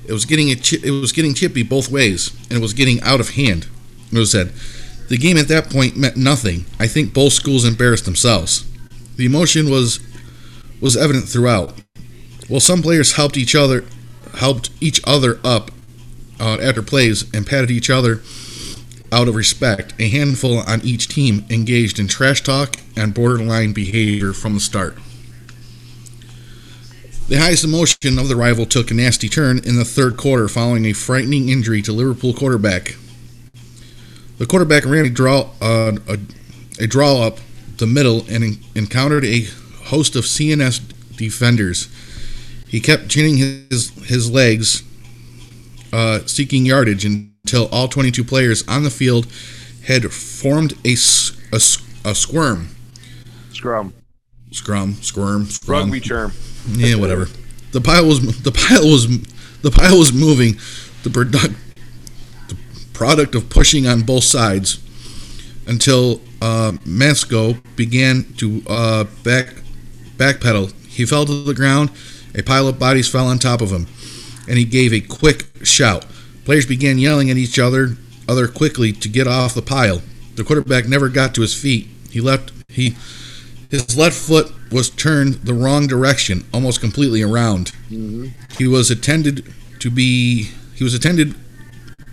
[0.08, 3.20] It was getting chi- it was getting chippy both ways, and it was getting out
[3.20, 3.68] of hand.
[4.12, 4.52] It was said.
[5.08, 6.66] The game at that point meant nothing.
[6.80, 8.64] I think both schools embarrassed themselves.
[9.16, 10.00] The emotion was
[10.82, 11.74] was evident throughout.
[12.50, 13.86] While some players helped each other
[14.36, 15.72] helped each other up
[16.40, 18.22] uh, after plays and patted each other
[19.12, 24.34] out of respect, a handful on each team engaged in trash talk and borderline behavior
[24.34, 24.96] from the start.
[27.28, 30.86] The highest emotion of the rival took a nasty turn in the third quarter following
[30.86, 32.96] a frightening injury to Liverpool quarterback.
[34.38, 36.18] The quarterback ran a draw uh, a,
[36.80, 37.38] a draw up
[37.78, 39.44] the middle and encountered a
[39.86, 40.82] host of CNS
[41.18, 41.88] defenders.
[42.70, 44.84] He kept chinning his his legs,
[45.92, 49.26] uh, seeking yardage until all 22 players on the field
[49.88, 50.94] had formed a,
[51.52, 51.60] a,
[52.06, 52.70] a squirm,
[53.52, 53.94] Scrum.
[54.52, 55.84] scrum, squirm, scrum.
[55.86, 56.32] Rugby term.
[56.70, 57.28] Yeah, whatever.
[57.72, 59.08] The pile was the pile was
[59.62, 60.58] the pile was moving.
[61.04, 61.56] The product
[62.50, 62.58] the
[62.94, 64.80] product of pushing on both sides.
[65.68, 69.48] until uh, Masco began to uh, back
[70.18, 70.74] backpedal.
[70.88, 71.92] He fell to the ground.
[72.36, 73.88] A pile of bodies fell on top of him,
[74.48, 76.06] and he gave a quick shout.
[76.46, 80.02] Players began yelling at each other, other quickly to get off the pile.
[80.36, 81.88] The quarterback never got to his feet.
[82.10, 82.52] He left.
[82.70, 82.96] He
[83.70, 87.72] his left foot was turned the wrong direction, almost completely around.
[87.90, 88.28] Mm-hmm.
[88.58, 90.50] He was attended to be.
[90.76, 91.36] He was attended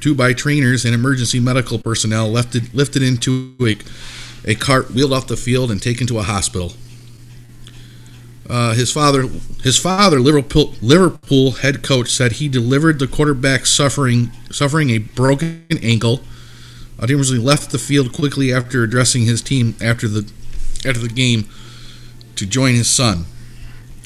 [0.01, 2.29] to by trainers and emergency medical personnel.
[2.29, 3.77] Lifted lifted into a
[4.49, 6.75] a cart, wheeled off the field, and taken to a hospital.
[8.49, 9.23] Uh, his father,
[9.63, 15.65] his father, Liverpool, Liverpool head coach, said he delivered the quarterback suffering suffering a broken
[15.83, 16.21] ankle.
[17.01, 20.31] Ultimately left the field quickly after addressing his team after the
[20.87, 21.49] after the game
[22.37, 23.25] to join his son,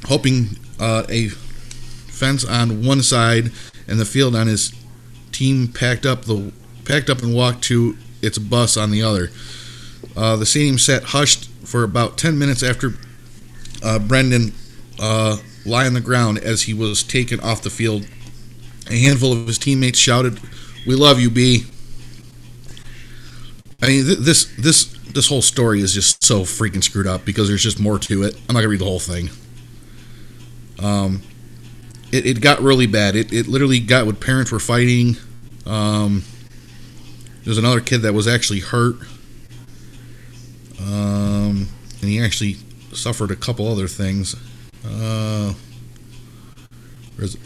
[0.07, 3.51] hoping uh, a fence on one side
[3.87, 4.73] and the field on his
[5.33, 6.53] team packed up the
[6.85, 9.31] packed up and walked to its bus on the other.
[10.17, 12.95] Uh, the stadium sat hushed for about 10 minutes after
[13.83, 14.53] uh, Brendan
[14.99, 18.07] uh, lay on the ground as he was taken off the field.
[18.89, 20.41] A handful of his teammates shouted,
[20.87, 21.65] "We love you, B."
[23.83, 27.49] I mean, th- this this this whole story is just so freaking screwed up because
[27.49, 28.35] there's just more to it.
[28.49, 29.31] I'm not gonna read the whole thing.
[30.79, 31.23] Um,
[32.13, 33.17] it, it got really bad.
[33.17, 35.17] It, it literally got what parents were fighting.
[35.67, 36.25] Um,
[37.45, 38.97] there's another kid that was actually hurt.
[40.81, 41.69] Um,
[42.01, 42.57] and he actually
[42.93, 44.35] suffered a couple other things.
[44.85, 45.53] Uh,
[47.17, 47.41] where's it?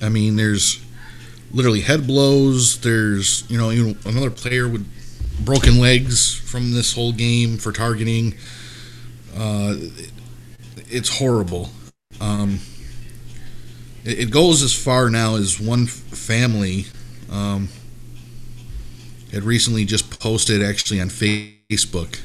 [0.00, 0.80] I mean, there's
[1.52, 2.80] literally head blows.
[2.80, 4.86] There's you know, you know another player with
[5.44, 8.34] broken legs from this whole game for targeting.
[9.36, 10.12] Uh, it-
[10.90, 11.70] it's horrible.
[12.18, 12.60] Um,
[14.04, 16.86] it, it goes as far now as one family
[17.30, 17.68] um,
[19.32, 22.20] had recently just posted actually on Facebook,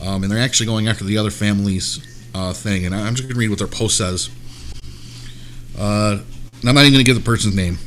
[0.00, 2.00] um, and they're actually going after the other family's
[2.34, 2.84] uh, thing.
[2.84, 4.30] And I'm just going to read what their post says.
[5.78, 6.18] Uh,
[6.64, 7.78] I'm not even going to give the person's name.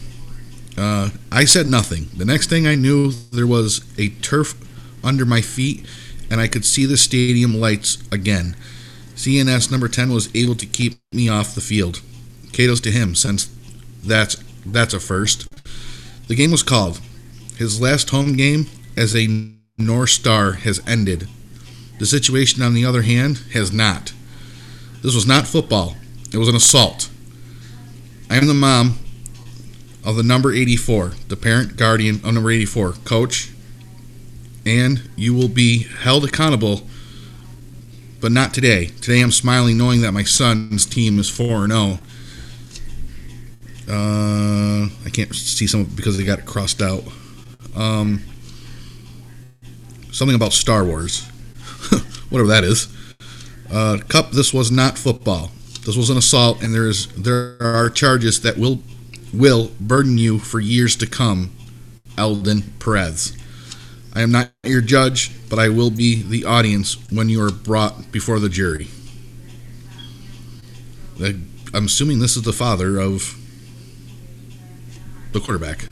[0.77, 2.09] Uh, I said nothing.
[2.15, 4.55] The next thing I knew, there was a turf
[5.03, 5.85] under my feet,
[6.29, 8.55] and I could see the stadium lights again.
[9.15, 12.01] CNS number 10 was able to keep me off the field.
[12.53, 13.49] Kudos to him, since
[14.03, 14.35] that's
[14.65, 15.47] that's a first.
[16.27, 17.01] The game was called.
[17.57, 21.27] His last home game as a North Star has ended.
[21.99, 24.13] The situation, on the other hand, has not.
[25.01, 25.95] This was not football.
[26.33, 27.09] It was an assault.
[28.29, 28.97] I am the mom
[30.03, 33.51] of the number 84, the parent guardian of number 84, coach,
[34.65, 36.81] and you will be held accountable,
[38.19, 38.85] but not today.
[39.01, 41.99] Today I'm smiling knowing that my son's team is 4 0.
[43.89, 47.03] Uh, I can't see some because they got it crossed out.
[47.75, 48.21] Um,
[50.11, 51.23] something about Star Wars,
[52.29, 52.87] whatever that is.
[53.71, 55.51] Uh, Cup, this was not football.
[55.85, 58.81] This was an assault, and there is there are charges that will
[59.33, 61.51] will burden you for years to come,
[62.17, 63.35] Eldon Perez.
[64.13, 68.11] I am not your judge, but I will be the audience when you are brought
[68.11, 68.89] before the jury.
[71.73, 73.37] I'm assuming this is the father of
[75.31, 75.87] the quarterback.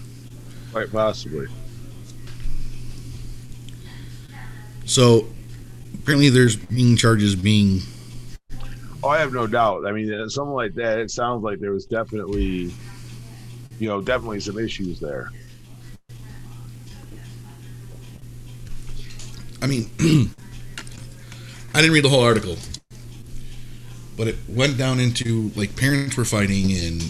[0.72, 1.48] Quite possibly.
[4.86, 5.28] So
[5.94, 7.82] apparently, there's being charges being
[9.02, 9.86] Oh, I have no doubt.
[9.86, 11.00] I mean, uh, something like that.
[11.00, 12.74] It sounds like there was definitely,
[13.80, 15.32] you know, definitely some issues there.
[19.62, 19.90] I mean,
[21.74, 22.58] I didn't read the whole article,
[24.18, 27.02] but it went down into like parents were fighting, and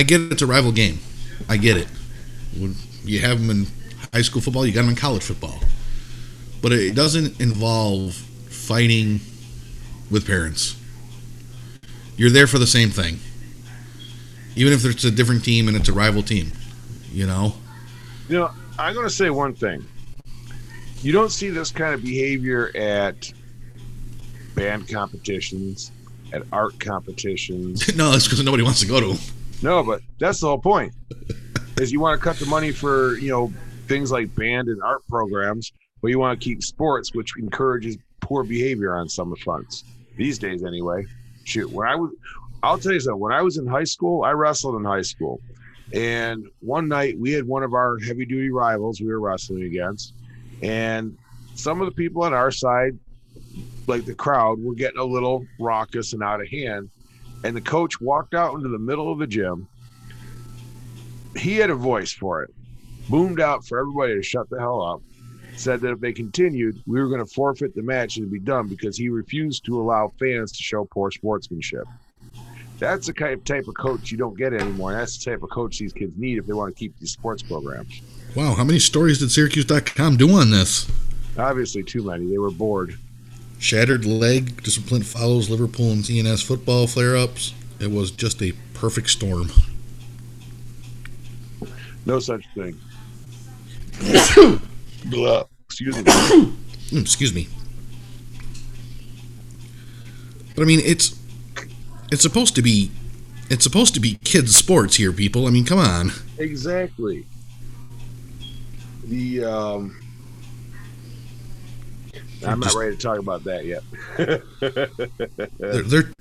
[0.00, 0.98] I get it, it's a rival game.
[1.46, 1.86] I get it.
[2.58, 3.66] When you have them in
[4.14, 5.58] high school football, you got them in college football,
[6.62, 9.20] but it doesn't involve fighting
[10.10, 10.74] with parents.
[12.16, 13.18] You're there for the same thing,
[14.56, 16.50] even if it's a different team and it's a rival team.
[17.12, 17.52] You know,
[18.30, 19.84] You know, I'm going to say one thing.
[21.02, 23.30] You don't see this kind of behavior at
[24.54, 25.92] band competitions,
[26.32, 27.94] at art competitions.
[27.98, 29.18] no, it's because nobody wants to go to them.
[29.62, 30.92] No, but that's the whole point.
[31.78, 33.52] Is you want to cut the money for you know
[33.86, 38.42] things like band and art programs, but you want to keep sports, which encourages poor
[38.42, 39.84] behavior on some fronts
[40.16, 40.64] these days.
[40.64, 41.04] Anyway,
[41.44, 42.10] shoot, when I was,
[42.62, 43.20] I'll tell you something.
[43.20, 45.40] When I was in high school, I wrestled in high school,
[45.92, 50.14] and one night we had one of our heavy duty rivals we were wrestling against,
[50.62, 51.16] and
[51.54, 52.98] some of the people on our side
[53.86, 56.88] like the crowd were getting a little raucous and out of hand.
[57.44, 59.66] And the coach walked out into the middle of the gym.
[61.36, 62.52] He had a voice for it,
[63.08, 65.02] boomed out for everybody to shut the hell up.
[65.56, 68.66] Said that if they continued, we were going to forfeit the match and be done
[68.66, 71.86] because he refused to allow fans to show poor sportsmanship.
[72.78, 74.92] That's the kind of type of coach you don't get anymore.
[74.92, 77.42] That's the type of coach these kids need if they want to keep these sports
[77.42, 78.00] programs.
[78.34, 80.90] Wow, how many stories did Syracuse.com do on this?
[81.36, 82.26] Obviously, too many.
[82.26, 82.98] They were bored.
[83.60, 87.52] Shattered leg, discipline follows Liverpool and CNS football flare ups.
[87.78, 89.50] It was just a perfect storm.
[92.06, 92.80] No such thing.
[95.66, 96.04] Excuse me.
[96.90, 97.46] Mm, Excuse me.
[100.56, 101.16] But I mean, it's
[102.10, 102.90] it's supposed to be
[103.48, 105.46] it's supposed to be kids sports here, people.
[105.46, 106.10] I mean, come on.
[106.38, 107.26] exactly.
[109.04, 110.00] The um,
[112.46, 113.82] I'm not ready to talk about that yet.
[115.58, 116.12] They're, they're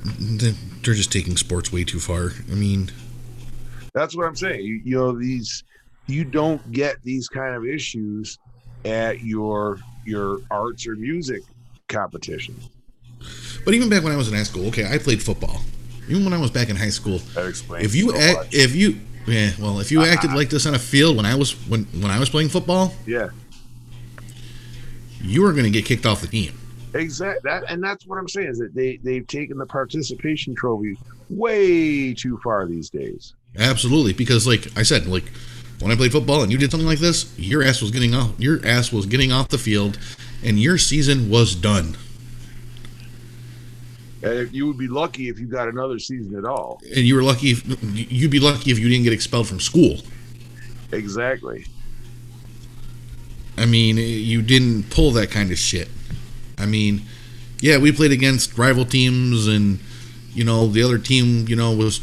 [0.81, 2.31] they're just taking sports way too far.
[2.51, 2.89] I mean,
[3.93, 4.61] That's what I'm saying.
[4.65, 5.63] You, you know these,
[6.07, 8.37] you don't get these kind of issues
[8.85, 11.41] at your your arts or music
[11.87, 12.55] competition.
[13.65, 15.61] but even back when I was in high school, okay, I played football.
[16.07, 17.85] Even when I was back in high school, That explains.
[17.85, 20.79] if you so act, if you yeah, well, if you acted like this on a
[20.79, 23.29] field when I was when when I was playing football, yeah,
[25.21, 26.57] you were going to get kicked off the team.
[26.93, 30.97] Exactly, that, and that's what I'm saying is that they they've taken the participation trophy
[31.29, 33.35] way too far these days.
[33.57, 35.25] Absolutely, because like I said, like
[35.79, 38.31] when I played football and you did something like this, your ass was getting off.
[38.39, 39.99] Your ass was getting off the field,
[40.43, 41.95] and your season was done.
[44.21, 46.81] And you would be lucky if you got another season at all.
[46.83, 47.51] And you were lucky.
[47.51, 49.99] If, you'd be lucky if you didn't get expelled from school.
[50.91, 51.65] Exactly.
[53.59, 55.89] I mean, eh, you didn't pull that kind of shit.
[56.57, 57.01] I mean,
[57.61, 59.79] yeah, we played against rival teams, and
[60.33, 62.01] you know the other team, you know, was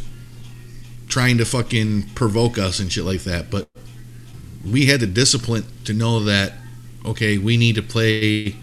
[1.09, 3.51] trying to fucking provoke us and shit like that.
[3.51, 3.69] But
[4.65, 6.53] we had the discipline to know that
[7.05, 8.57] okay, we need to play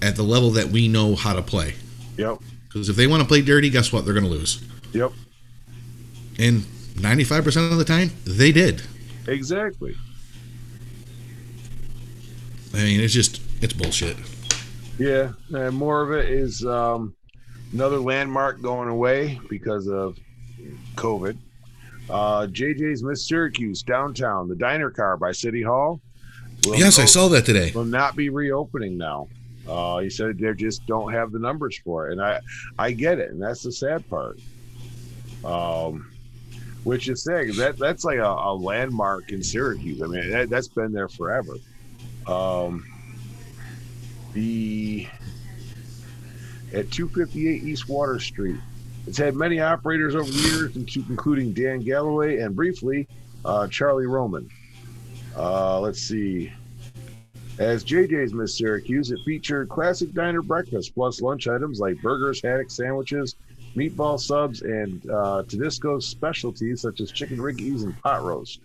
[0.00, 1.74] at the level that we know how to play.
[2.16, 2.38] Yep.
[2.66, 4.04] Because if they want to play dirty, guess what?
[4.04, 4.62] They're going to lose.
[4.92, 5.12] Yep.
[6.38, 6.62] And
[6.94, 8.82] 95% of the time, they did.
[9.28, 9.94] Exactly.
[12.74, 14.16] I mean, it's just, it's bullshit.
[14.98, 17.14] Yeah, and more of it is um,
[17.72, 20.16] another landmark going away because of
[20.96, 21.36] COVID.
[22.10, 26.00] Uh, JJ's Miss Syracuse downtown, the diner car by City Hall.
[26.66, 27.72] Yes, I saw that today.
[27.74, 29.28] Will not be reopening now.
[29.68, 32.40] Uh, he said they just don't have the numbers for it, and I,
[32.78, 34.38] I get it, and that's the sad part.
[35.44, 36.10] Um,
[36.84, 40.02] which is sad 'cause that that's like a, a landmark in Syracuse.
[40.02, 41.54] I mean, that, that's been there forever.
[42.26, 42.86] Um,
[44.32, 45.06] the
[46.72, 48.56] at 258 East Water Street.
[49.06, 50.76] It's had many operators over the years,
[51.08, 53.08] including Dan Galloway and briefly
[53.44, 54.48] uh, Charlie Roman.
[55.36, 56.52] Uh, let's see.
[57.58, 62.70] As JJ's Miss Syracuse, it featured classic diner breakfast plus lunch items like burgers, haddock
[62.70, 63.36] sandwiches,
[63.76, 68.60] meatball subs, and uh, Tedisco's specialties such as chicken riggies and pot roast.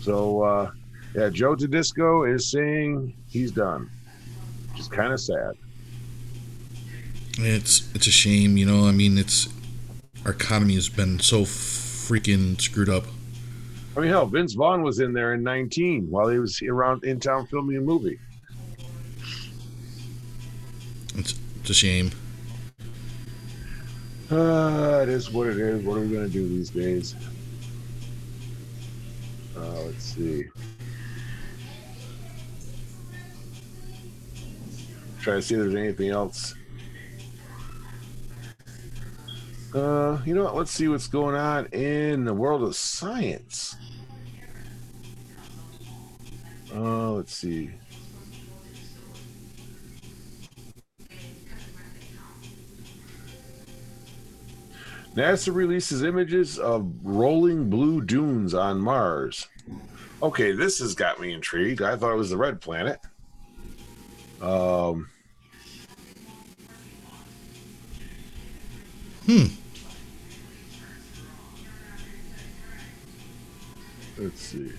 [0.00, 0.70] So, uh,
[1.14, 3.90] yeah, Joe Tedisco is saying he's done,
[4.70, 5.54] which is kind of sad.
[7.38, 8.86] It's it's a shame, you know.
[8.86, 9.48] I mean, it's
[10.24, 13.04] our economy has been so freaking screwed up.
[13.96, 17.18] I mean, hell, Vince Vaughn was in there in 19 while he was around in
[17.18, 18.18] town filming a movie.
[21.16, 22.10] It's it's a shame.
[24.30, 25.84] Uh, it is what it is.
[25.84, 27.16] What are we going to do these days?
[29.56, 30.44] Uh, let's see.
[35.20, 36.54] Try to see if there's anything else.
[39.74, 40.56] Uh, you know what?
[40.56, 43.76] Let's see what's going on in the world of science.
[46.74, 47.70] Uh, let's see.
[55.14, 59.48] NASA releases images of rolling blue dunes on Mars.
[60.22, 61.82] Okay, this has got me intrigued.
[61.82, 63.00] I thought it was the red planet.
[64.40, 65.08] Um,
[69.26, 69.46] Hmm.
[74.18, 74.72] let's see.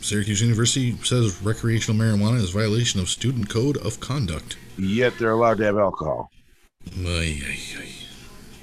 [0.00, 4.56] Syracuse University says recreational marijuana is a violation of student code of conduct.
[4.78, 6.30] Yet they're allowed to have alcohol.
[6.98, 7.88] Ay, ay, ay.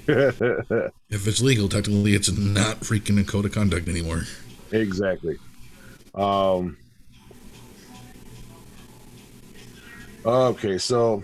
[1.10, 4.22] If it's legal, technically it's not freaking a code of conduct anymore.
[4.70, 5.36] exactly.
[6.14, 6.76] Um,
[10.24, 11.22] okay, so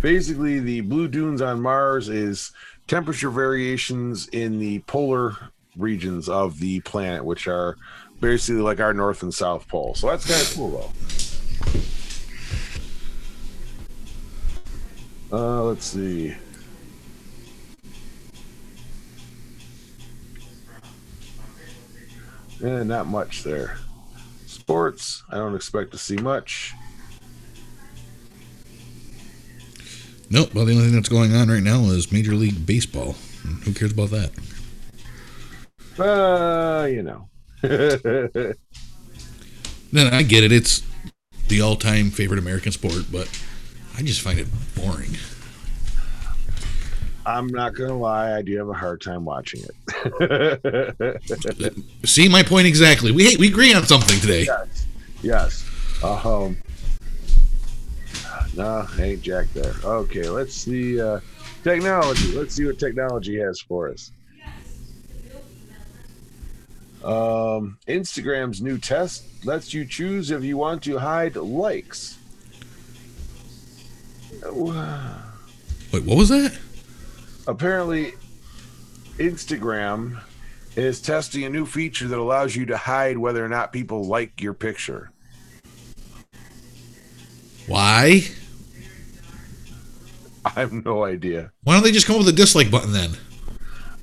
[0.00, 2.52] basically the blue dunes on Mars is
[2.86, 5.36] temperature variations in the polar
[5.76, 7.76] regions of the planet, which are
[8.20, 9.94] basically like our north and south pole.
[9.94, 10.92] So that's kind of cool, though.
[15.36, 16.34] Uh, let's see.
[22.62, 23.78] Eh, not much there.
[24.46, 26.72] Sports, I don't expect to see much.
[30.34, 30.52] Nope.
[30.52, 33.14] Well, the only thing that's going on right now is Major League Baseball.
[33.62, 34.32] Who cares about that?
[35.96, 37.28] Uh, you know.
[39.92, 40.50] Then I get it.
[40.50, 40.82] It's
[41.46, 43.30] the all-time favorite American sport, but
[43.96, 45.16] I just find it boring.
[47.24, 51.22] I'm not gonna lie, I do have a hard time watching it.
[52.04, 53.12] See my point exactly.
[53.12, 54.46] We we agree on something today.
[54.46, 54.86] yes,
[55.22, 55.64] yes.
[56.02, 56.56] Um,
[58.56, 59.74] no, ain't Jack there.
[59.84, 61.00] Okay, let's see.
[61.00, 61.20] Uh,
[61.62, 62.32] technology.
[62.32, 64.12] Let's see what technology has for us.
[67.02, 72.16] Um, Instagram's new test lets you choose if you want to hide likes.
[74.44, 75.18] Uh,
[75.92, 76.58] Wait, what was that?
[77.46, 78.14] apparently
[79.18, 80.20] Instagram
[80.76, 84.40] is testing a new feature that allows you to hide whether or not people like
[84.40, 85.10] your picture.
[87.66, 88.22] Why?
[90.56, 91.52] I have no idea.
[91.62, 93.12] Why don't they just come up with a dislike button then?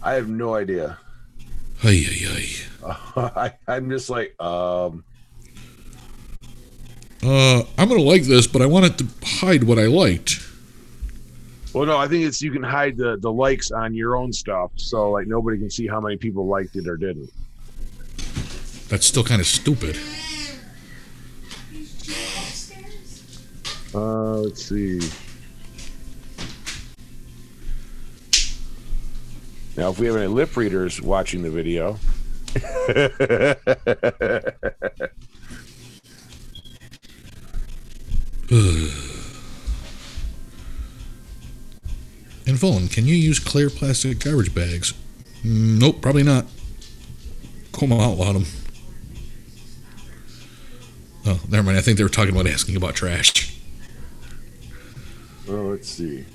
[0.02, 0.98] I have no idea.
[1.84, 2.28] Ay, ay,
[2.84, 2.92] ay.
[3.36, 5.04] I, I'm just like, um,
[7.24, 10.40] Uh, I'm gonna like this, but I want it to hide what I liked.
[11.74, 14.72] well, no, I think it's you can hide the the likes on your own stuff,
[14.76, 17.30] so like nobody can see how many people liked it or didn't.
[18.90, 19.98] That's still kind of stupid.
[23.94, 25.00] Uh, let's see.
[29.78, 31.98] Now, if we have any lip readers watching the video,
[42.48, 44.94] And phone, can you use clear plastic garbage bags?
[45.44, 46.46] Mm, nope, probably not.
[47.72, 48.46] Come out loud 'em.
[51.26, 51.78] Oh, never mind.
[51.78, 53.56] I think they were talking about asking about trash.
[55.48, 56.26] well, let's see.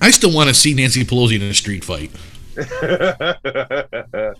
[0.00, 2.10] I still want to see Nancy Pelosi in a street fight.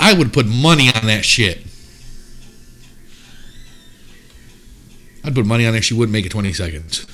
[0.00, 1.58] I would put money on that shit.
[5.24, 7.06] I'd put money on that she wouldn't make it 20 seconds.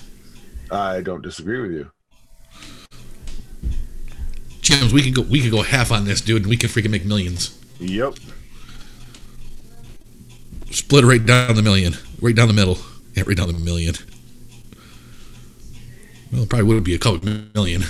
[0.70, 1.90] I don't disagree with you.
[4.60, 6.90] James, we could go we could go half on this, dude, and we could freaking
[6.90, 7.58] make millions.
[7.80, 8.14] Yep.
[10.70, 11.94] Split it right down the million.
[12.20, 12.78] Right down the middle.
[13.14, 13.94] Yeah, right down the million.
[16.32, 17.82] Well, it probably would be a couple million.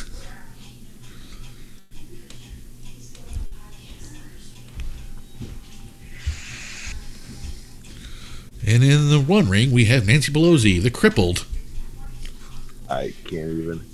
[8.67, 11.47] And in the one ring, we have Nancy Pelosi, the crippled.
[12.91, 13.85] I can't even.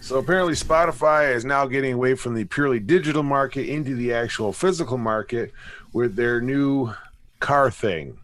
[0.00, 4.52] So apparently, Spotify is now getting away from the purely digital market into the actual
[4.52, 5.52] physical market
[5.92, 6.92] with their new
[7.38, 8.18] car thing,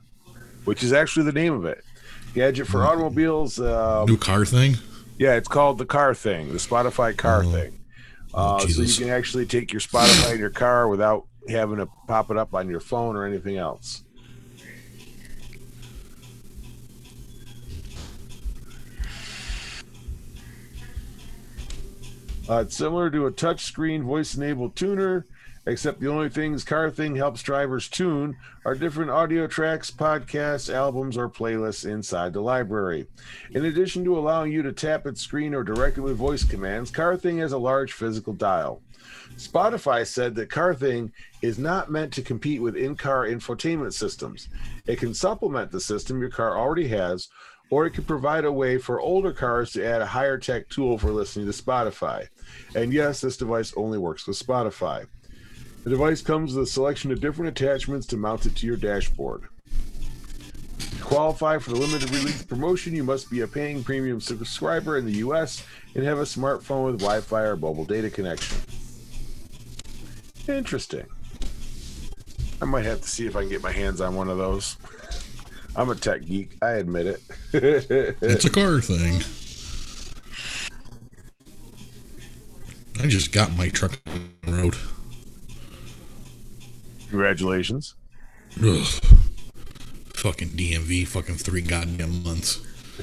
[0.65, 1.85] which is actually the name of it.
[2.35, 3.59] Gadget for automobiles.
[3.59, 4.77] Uh, New car thing.
[5.19, 7.51] yeah, it's called the car thing, the Spotify car Oh.
[7.51, 7.77] thing.
[8.33, 12.31] Uh, so you can actually take your Spotify in your car without having to pop
[12.31, 14.05] it up on your phone or anything else.
[22.49, 25.25] Uh, it's similar to a touchscreen voice-enabled tuner,
[25.67, 31.17] except the only things Car Thing helps drivers tune are different audio tracks, podcasts, albums,
[31.17, 33.07] or playlists inside the library.
[33.53, 37.17] In addition to allowing you to tap its screen or directly with voice commands, Car
[37.17, 38.83] Thing has a large physical dial.
[39.37, 44.49] Spotify said that Car Thing is not meant to compete with in-car infotainment systems.
[44.87, 47.29] It can supplement the system your car already has,
[47.71, 50.99] or it can provide a way for older cars to add a higher tech tool
[50.99, 52.27] for listening to Spotify.
[52.75, 55.07] And yes, this device only works with Spotify.
[55.83, 59.45] The device comes with a selection of different attachments to mount it to your dashboard.
[60.79, 65.07] To qualify for the limited release promotion, you must be a paying premium subscriber in
[65.07, 65.65] the US
[65.95, 68.59] and have a smartphone with Wi Fi or mobile data connection.
[70.47, 71.07] Interesting.
[72.61, 74.77] I might have to see if I can get my hands on one of those.
[75.75, 77.23] I'm a tech geek, I admit it.
[78.21, 79.23] It's a car thing.
[83.03, 84.77] I just got my truck on the road.
[87.11, 87.97] Congratulations.
[88.63, 88.87] Ugh.
[90.15, 92.61] Fucking DMV, fucking three goddamn months.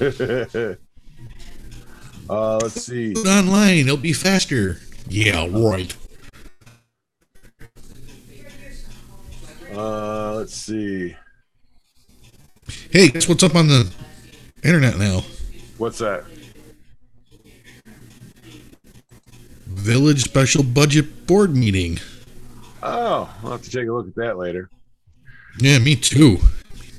[2.30, 3.14] uh, let's see.
[3.14, 4.78] Online, it'll be faster.
[5.08, 5.94] Yeah, right.
[9.74, 11.14] Uh, let's see.
[12.90, 13.92] Hey, guess what's up on the
[14.64, 15.22] internet now?
[15.76, 16.24] What's that?
[19.66, 21.98] Village special budget board meeting.
[22.82, 24.70] Oh, I'll have to take a look at that later.
[25.58, 26.38] Yeah, me too.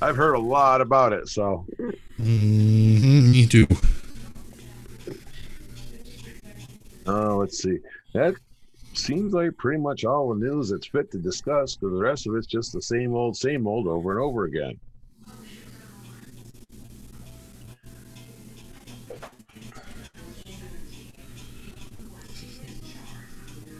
[0.02, 1.66] I've heard a lot about it, so
[2.16, 3.66] hmm me too.
[7.06, 7.78] uh, let's see.
[8.14, 8.34] That
[8.94, 12.34] seems like pretty much all the news that's fit to discuss because the rest of
[12.34, 14.78] it's just the same old, same old over and over again.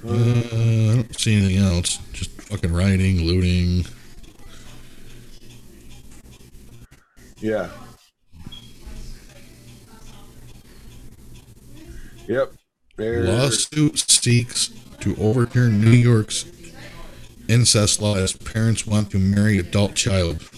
[0.07, 1.98] Uh, I don't see anything else.
[2.12, 3.84] Just fucking rioting, looting.
[7.38, 7.70] Yeah.
[12.26, 12.53] Yep.
[12.96, 13.24] There.
[13.24, 14.68] Lawsuit seeks
[15.01, 16.44] to overturn New York's
[17.48, 20.48] incest law as parents want to marry adult child.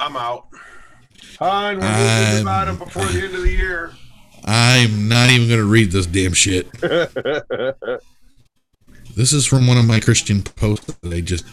[0.00, 0.46] I'm out.
[1.40, 1.88] Moving
[2.46, 3.92] I'm- them out before the end of the year.
[4.44, 6.68] I'm not even going to read this damn shit.
[9.16, 11.44] This is from one of my Christian posts that they just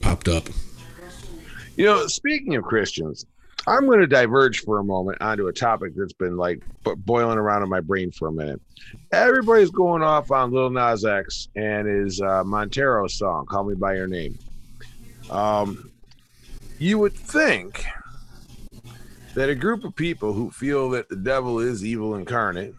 [0.00, 0.48] popped up.
[1.76, 3.26] You know, speaking of Christians,
[3.66, 6.62] I'm going to diverge for a moment onto a topic that's been like
[6.98, 8.60] boiling around in my brain for a minute.
[9.12, 13.94] Everybody's going off on Lil Nas X and his uh, Montero song, "Call Me by
[13.94, 14.38] Your Name."
[15.30, 15.90] Um,
[16.78, 17.84] you would think
[19.34, 22.74] that a group of people who feel that the devil is evil incarnate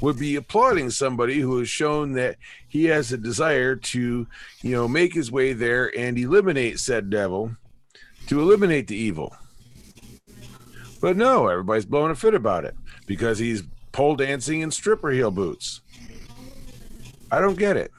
[0.00, 2.36] would be applauding somebody who has shown that
[2.68, 4.26] he has a desire to,
[4.62, 7.56] you know, make his way there and eliminate said devil
[8.26, 9.34] to eliminate the evil.
[11.00, 12.74] But no, everybody's blowing a fit about it
[13.06, 13.62] because he's
[13.92, 15.80] pole dancing in stripper heel boots.
[17.30, 17.90] I don't get it.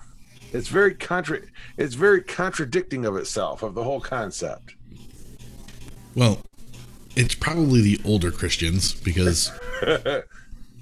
[0.53, 1.41] It's very contra-
[1.77, 4.75] it's very contradicting of itself of the whole concept.
[6.15, 6.39] Well,
[7.17, 9.51] it's probably the older Christians because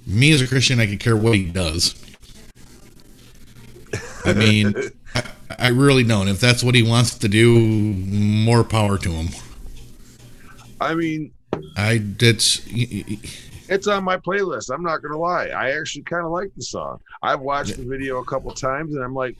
[0.05, 1.95] me as a Christian, I could care what he does.
[4.25, 4.75] I mean,
[5.15, 5.23] I,
[5.57, 6.27] I really don't.
[6.27, 9.29] If that's what he wants to do, more power to him.
[10.81, 11.31] I mean,
[11.77, 14.73] I that's it's on my playlist.
[14.73, 15.47] I'm not gonna lie.
[15.47, 16.99] I actually kind of like the song.
[17.23, 19.37] I've watched the video a couple times, and I'm like,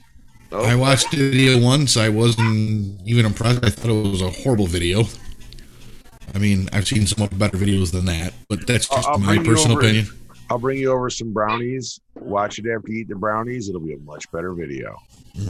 [0.50, 1.98] oh, I watched the video once.
[1.98, 3.62] I wasn't even impressed.
[3.64, 5.04] I thought it was a horrible video.
[6.34, 9.76] I mean, I've seen some better videos than that, but that's just I'll- my personal
[9.78, 10.06] over- opinion.
[10.48, 11.98] I'll bring you over some brownies.
[12.14, 13.68] Watch it after you eat the brownies.
[13.68, 14.96] It'll be a much better video.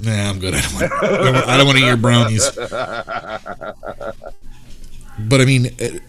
[0.03, 0.55] Nah, I'm good.
[0.55, 2.59] I don't want, I don't want, I don't want to eat your brownies.
[5.19, 6.03] But I mean, it,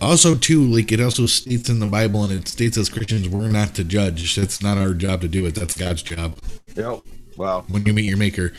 [0.00, 3.48] also too, like it also states in the Bible, and it states as Christians, we're
[3.48, 4.36] not to judge.
[4.36, 5.54] That's not our job to do it.
[5.54, 6.38] That's God's job
[6.76, 7.00] yep.
[7.36, 8.52] Well, when you meet your Maker.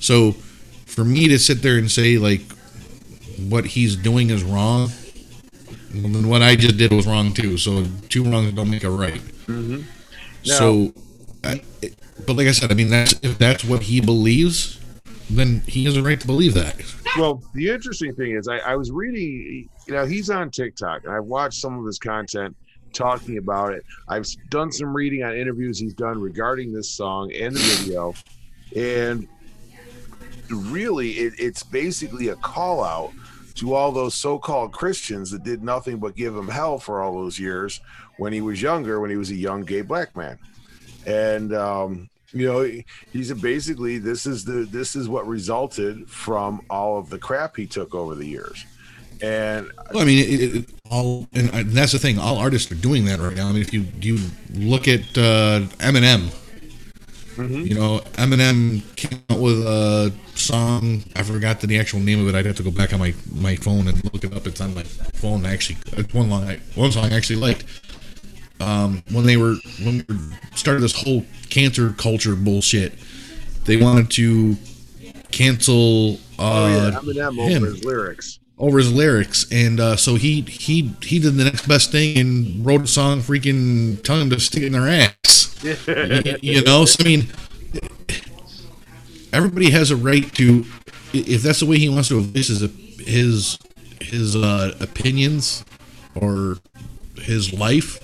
[0.00, 0.32] So,
[0.86, 2.42] for me to sit there and say like
[3.48, 4.90] what he's doing is wrong,
[5.90, 7.56] then what I just did was wrong too.
[7.58, 9.20] So two wrongs don't make a right.
[9.46, 9.82] Mm-hmm.
[10.42, 10.92] So,
[11.44, 11.60] I,
[12.26, 14.80] but like I said, I mean that's if that's what he believes,
[15.28, 16.76] then he has a right to believe that.
[17.18, 21.12] Well, the interesting thing is, I, I was reading, you know, he's on TikTok, and
[21.12, 22.54] I've watched some of his content
[22.92, 23.84] talking about it.
[24.08, 28.14] I've done some reading on interviews he's done regarding this song and the video,
[28.76, 29.26] and
[30.50, 33.12] really, it, it's basically a call out
[33.56, 37.38] to all those so-called Christians that did nothing but give him hell for all those
[37.38, 37.80] years
[38.18, 40.38] when he was younger, when he was a young gay black man,
[41.06, 46.62] and um, you know he- he's basically this is the this is what resulted from
[46.70, 48.64] all of the crap he took over the years
[49.22, 52.18] and Well, I mean, it, it, all, and that's the thing.
[52.18, 53.48] All artists are doing that right now.
[53.48, 54.18] I mean, if you you
[54.52, 56.30] look at uh, Eminem,
[57.36, 61.04] you know, Eminem came out with a song.
[61.14, 62.34] I forgot the actual name of it.
[62.34, 64.46] I'd have to go back on my, my phone and look it up.
[64.46, 65.46] It's on my phone.
[65.46, 67.64] Actually, it's one long one song I actually liked.
[68.60, 70.16] Um, when they were when we
[70.56, 72.94] started this whole cancer culture bullshit,
[73.64, 74.56] they wanted to
[75.30, 76.18] cancel.
[76.38, 80.40] Uh, oh yeah eminem him over his lyrics over his lyrics, and uh, so he
[80.42, 84.40] he he did the next best thing and wrote a song, freaking telling them to
[84.40, 85.35] stick it in their ass.
[86.42, 87.26] You know, so I mean,
[89.32, 90.64] everybody has a right to,
[91.12, 92.60] if that's the way he wants to voice his
[92.98, 93.58] his
[94.00, 95.64] his uh, opinions
[96.14, 96.58] or
[97.16, 97.98] his life.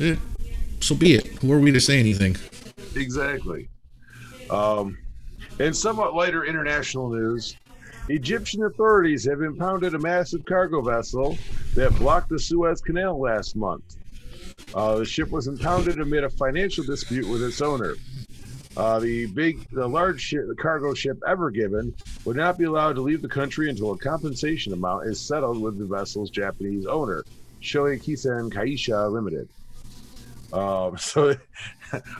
[0.00, 0.16] eh,
[0.80, 1.26] so be it.
[1.38, 2.36] Who are we to say anything?
[2.94, 3.68] exactly.
[4.50, 4.96] Um,
[5.58, 7.56] in somewhat lighter international news,
[8.08, 11.38] Egyptian authorities have impounded a massive cargo vessel
[11.74, 13.96] that blocked the Suez Canal last month.
[14.72, 17.94] Uh, the ship was impounded amid a financial dispute with its owner.
[18.76, 21.94] Uh, the big, the large ship, the cargo ship Ever Given
[22.24, 25.78] would not be allowed to leave the country until a compensation amount is settled with
[25.78, 27.24] the vessel's Japanese owner,
[27.62, 29.48] Shoei Kisen Kaisha Limited.
[30.52, 31.36] Um, so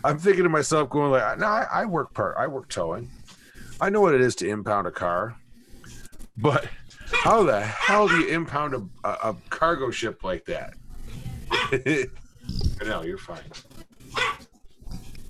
[0.04, 3.10] I'm thinking to myself, going like, "No, I, I work part, I work towing.
[3.80, 5.36] I know what it is to impound a car,
[6.36, 6.68] but
[7.10, 10.74] how the hell do you impound a, a, a cargo ship like that?
[12.84, 13.40] no, you're fine.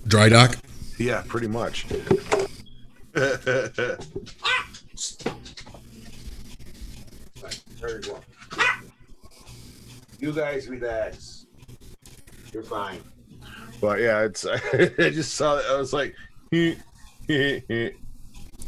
[0.07, 0.57] Dry dock.
[0.97, 1.85] Yeah, pretty much.
[10.19, 11.45] you guys relax.
[12.53, 13.01] You're fine.
[13.81, 15.65] But yeah, it's I just saw it.
[15.69, 16.15] I was like,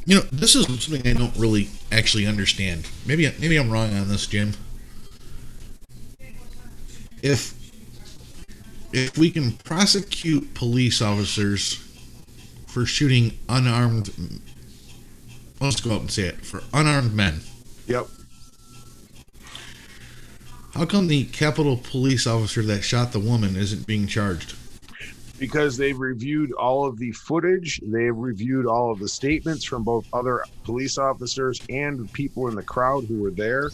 [0.08, 2.88] You know, this is something I don't really actually understand.
[3.06, 4.54] Maybe maybe I'm wrong on this, Jim.
[7.22, 7.57] If
[8.94, 11.84] if we can prosecute police officers
[12.68, 14.12] for shooting unarmed
[15.60, 17.42] let's go out and say it for unarmed men
[17.88, 18.08] yep.
[20.74, 24.56] how come the capitol police officer that shot the woman isn't being charged
[25.40, 30.06] because they've reviewed all of the footage, they've reviewed all of the statements from both
[30.14, 33.70] other police officers and people in the crowd who were there,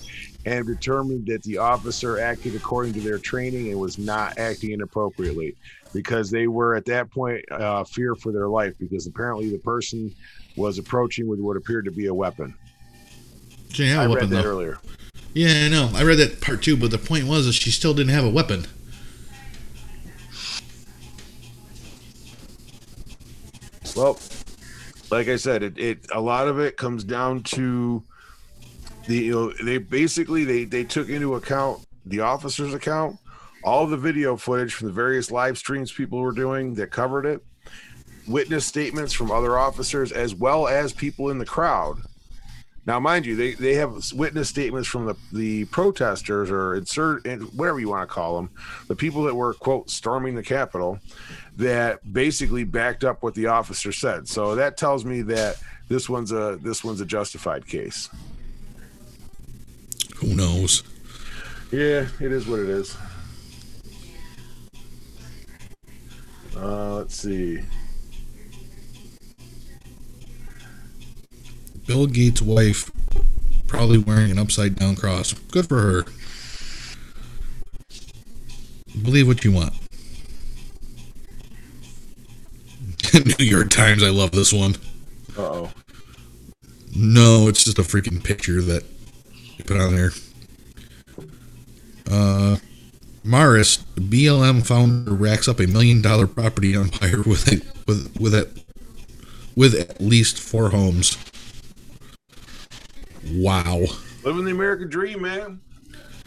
[0.45, 5.55] and determined that the officer acted according to their training and was not acting inappropriately
[5.93, 10.13] because they were at that point uh, fear for their life because apparently the person
[10.57, 12.53] was approaching with what appeared to be a weapon.
[13.75, 14.49] Yeah, I weapon, read that though.
[14.49, 14.79] earlier.
[15.33, 15.89] Yeah, I know.
[15.95, 18.29] I read that part too, but the point was that she still didn't have a
[18.29, 18.65] weapon.
[23.95, 24.19] Well,
[25.11, 28.03] like I said, it, it a lot of it comes down to
[29.07, 33.17] the you know they basically they they took into account the officer's account,
[33.63, 37.41] all the video footage from the various live streams people were doing that covered it,
[38.27, 41.97] witness statements from other officers as well as people in the crowd.
[42.85, 47.79] Now, mind you, they, they have witness statements from the, the protesters or insert whatever
[47.79, 48.49] you want to call them,
[48.87, 50.99] the people that were quote storming the Capitol,
[51.57, 54.27] that basically backed up what the officer said.
[54.27, 58.09] So that tells me that this one's a this one's a justified case.
[60.17, 60.83] Who knows?
[61.71, 62.95] Yeah, it is what it is.
[66.55, 67.59] Uh, let's see.
[71.85, 72.89] Bill Gates' wife
[73.67, 75.33] probably wearing an upside down cross.
[75.33, 76.05] Good for her.
[79.01, 79.73] Believe what you want.
[83.39, 84.75] New York Times, I love this one.
[85.37, 85.71] Uh oh.
[86.95, 88.83] No, it's just a freaking picture that
[89.57, 90.11] you put on there.
[92.09, 92.57] Uh,
[93.23, 98.49] Maris, BLM founder, racks up a million dollar property empire with a, with with a,
[99.55, 101.17] with at least four homes.
[103.31, 103.81] Wow.
[104.23, 105.61] Living the American dream, man.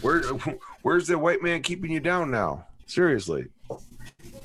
[0.01, 0.23] Where
[0.83, 2.67] where's the white man keeping you down now?
[2.87, 3.47] Seriously.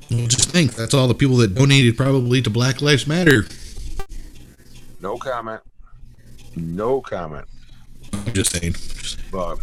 [0.10, 3.46] Well, just think that's all the people that donated probably to Black Lives Matter.
[5.02, 5.62] No comment.
[6.56, 7.46] No comment.
[8.14, 8.76] I'm just saying.
[9.32, 9.60] But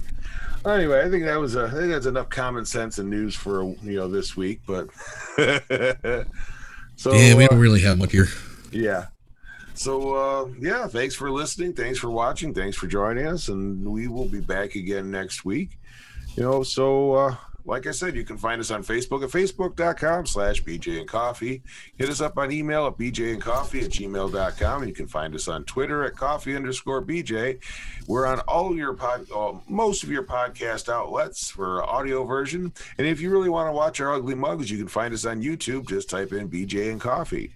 [0.65, 3.63] anyway, I think that was a, I think that's enough common sense and news for
[3.63, 4.61] you know this week.
[4.67, 4.89] But
[6.97, 8.29] so yeah, we uh, don't really have much here.
[8.73, 9.07] yeah.
[9.75, 11.73] So uh, yeah, thanks for listening.
[11.73, 12.53] Thanks for watching.
[12.53, 15.79] Thanks for joining us, and we will be back again next week.
[16.37, 17.37] You know, so uh,
[17.69, 21.63] like I said, you can find us on Facebook at facebook.com slash BJ and Coffee.
[21.99, 24.83] Hit us up on email at BJ and Coffee at gmail.com.
[24.83, 27.59] And you can find us on Twitter at coffee underscore BJ.
[28.07, 29.27] We're on all your pod,
[29.69, 32.73] most of your podcast outlets for audio version.
[32.97, 35.43] And if you really want to watch our ugly mugs, you can find us on
[35.43, 35.87] YouTube.
[35.87, 37.53] Just type in BJ and Coffee.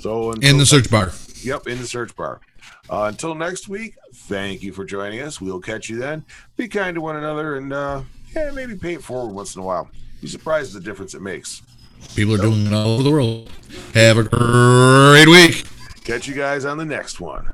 [0.00, 1.12] So In the search bar.
[1.42, 2.42] Yep, in the search bar.
[2.90, 5.40] Uh, until next week, thank you for joining us.
[5.40, 6.26] We'll catch you then.
[6.56, 8.02] Be kind to one another and uh,
[8.34, 9.90] yeah, maybe pay it forward once in a while.
[10.20, 11.62] Be surprised at the difference it makes.
[12.14, 13.50] People are doing it all over the world.
[13.94, 15.66] Have a great week.
[16.04, 17.52] Catch you guys on the next one.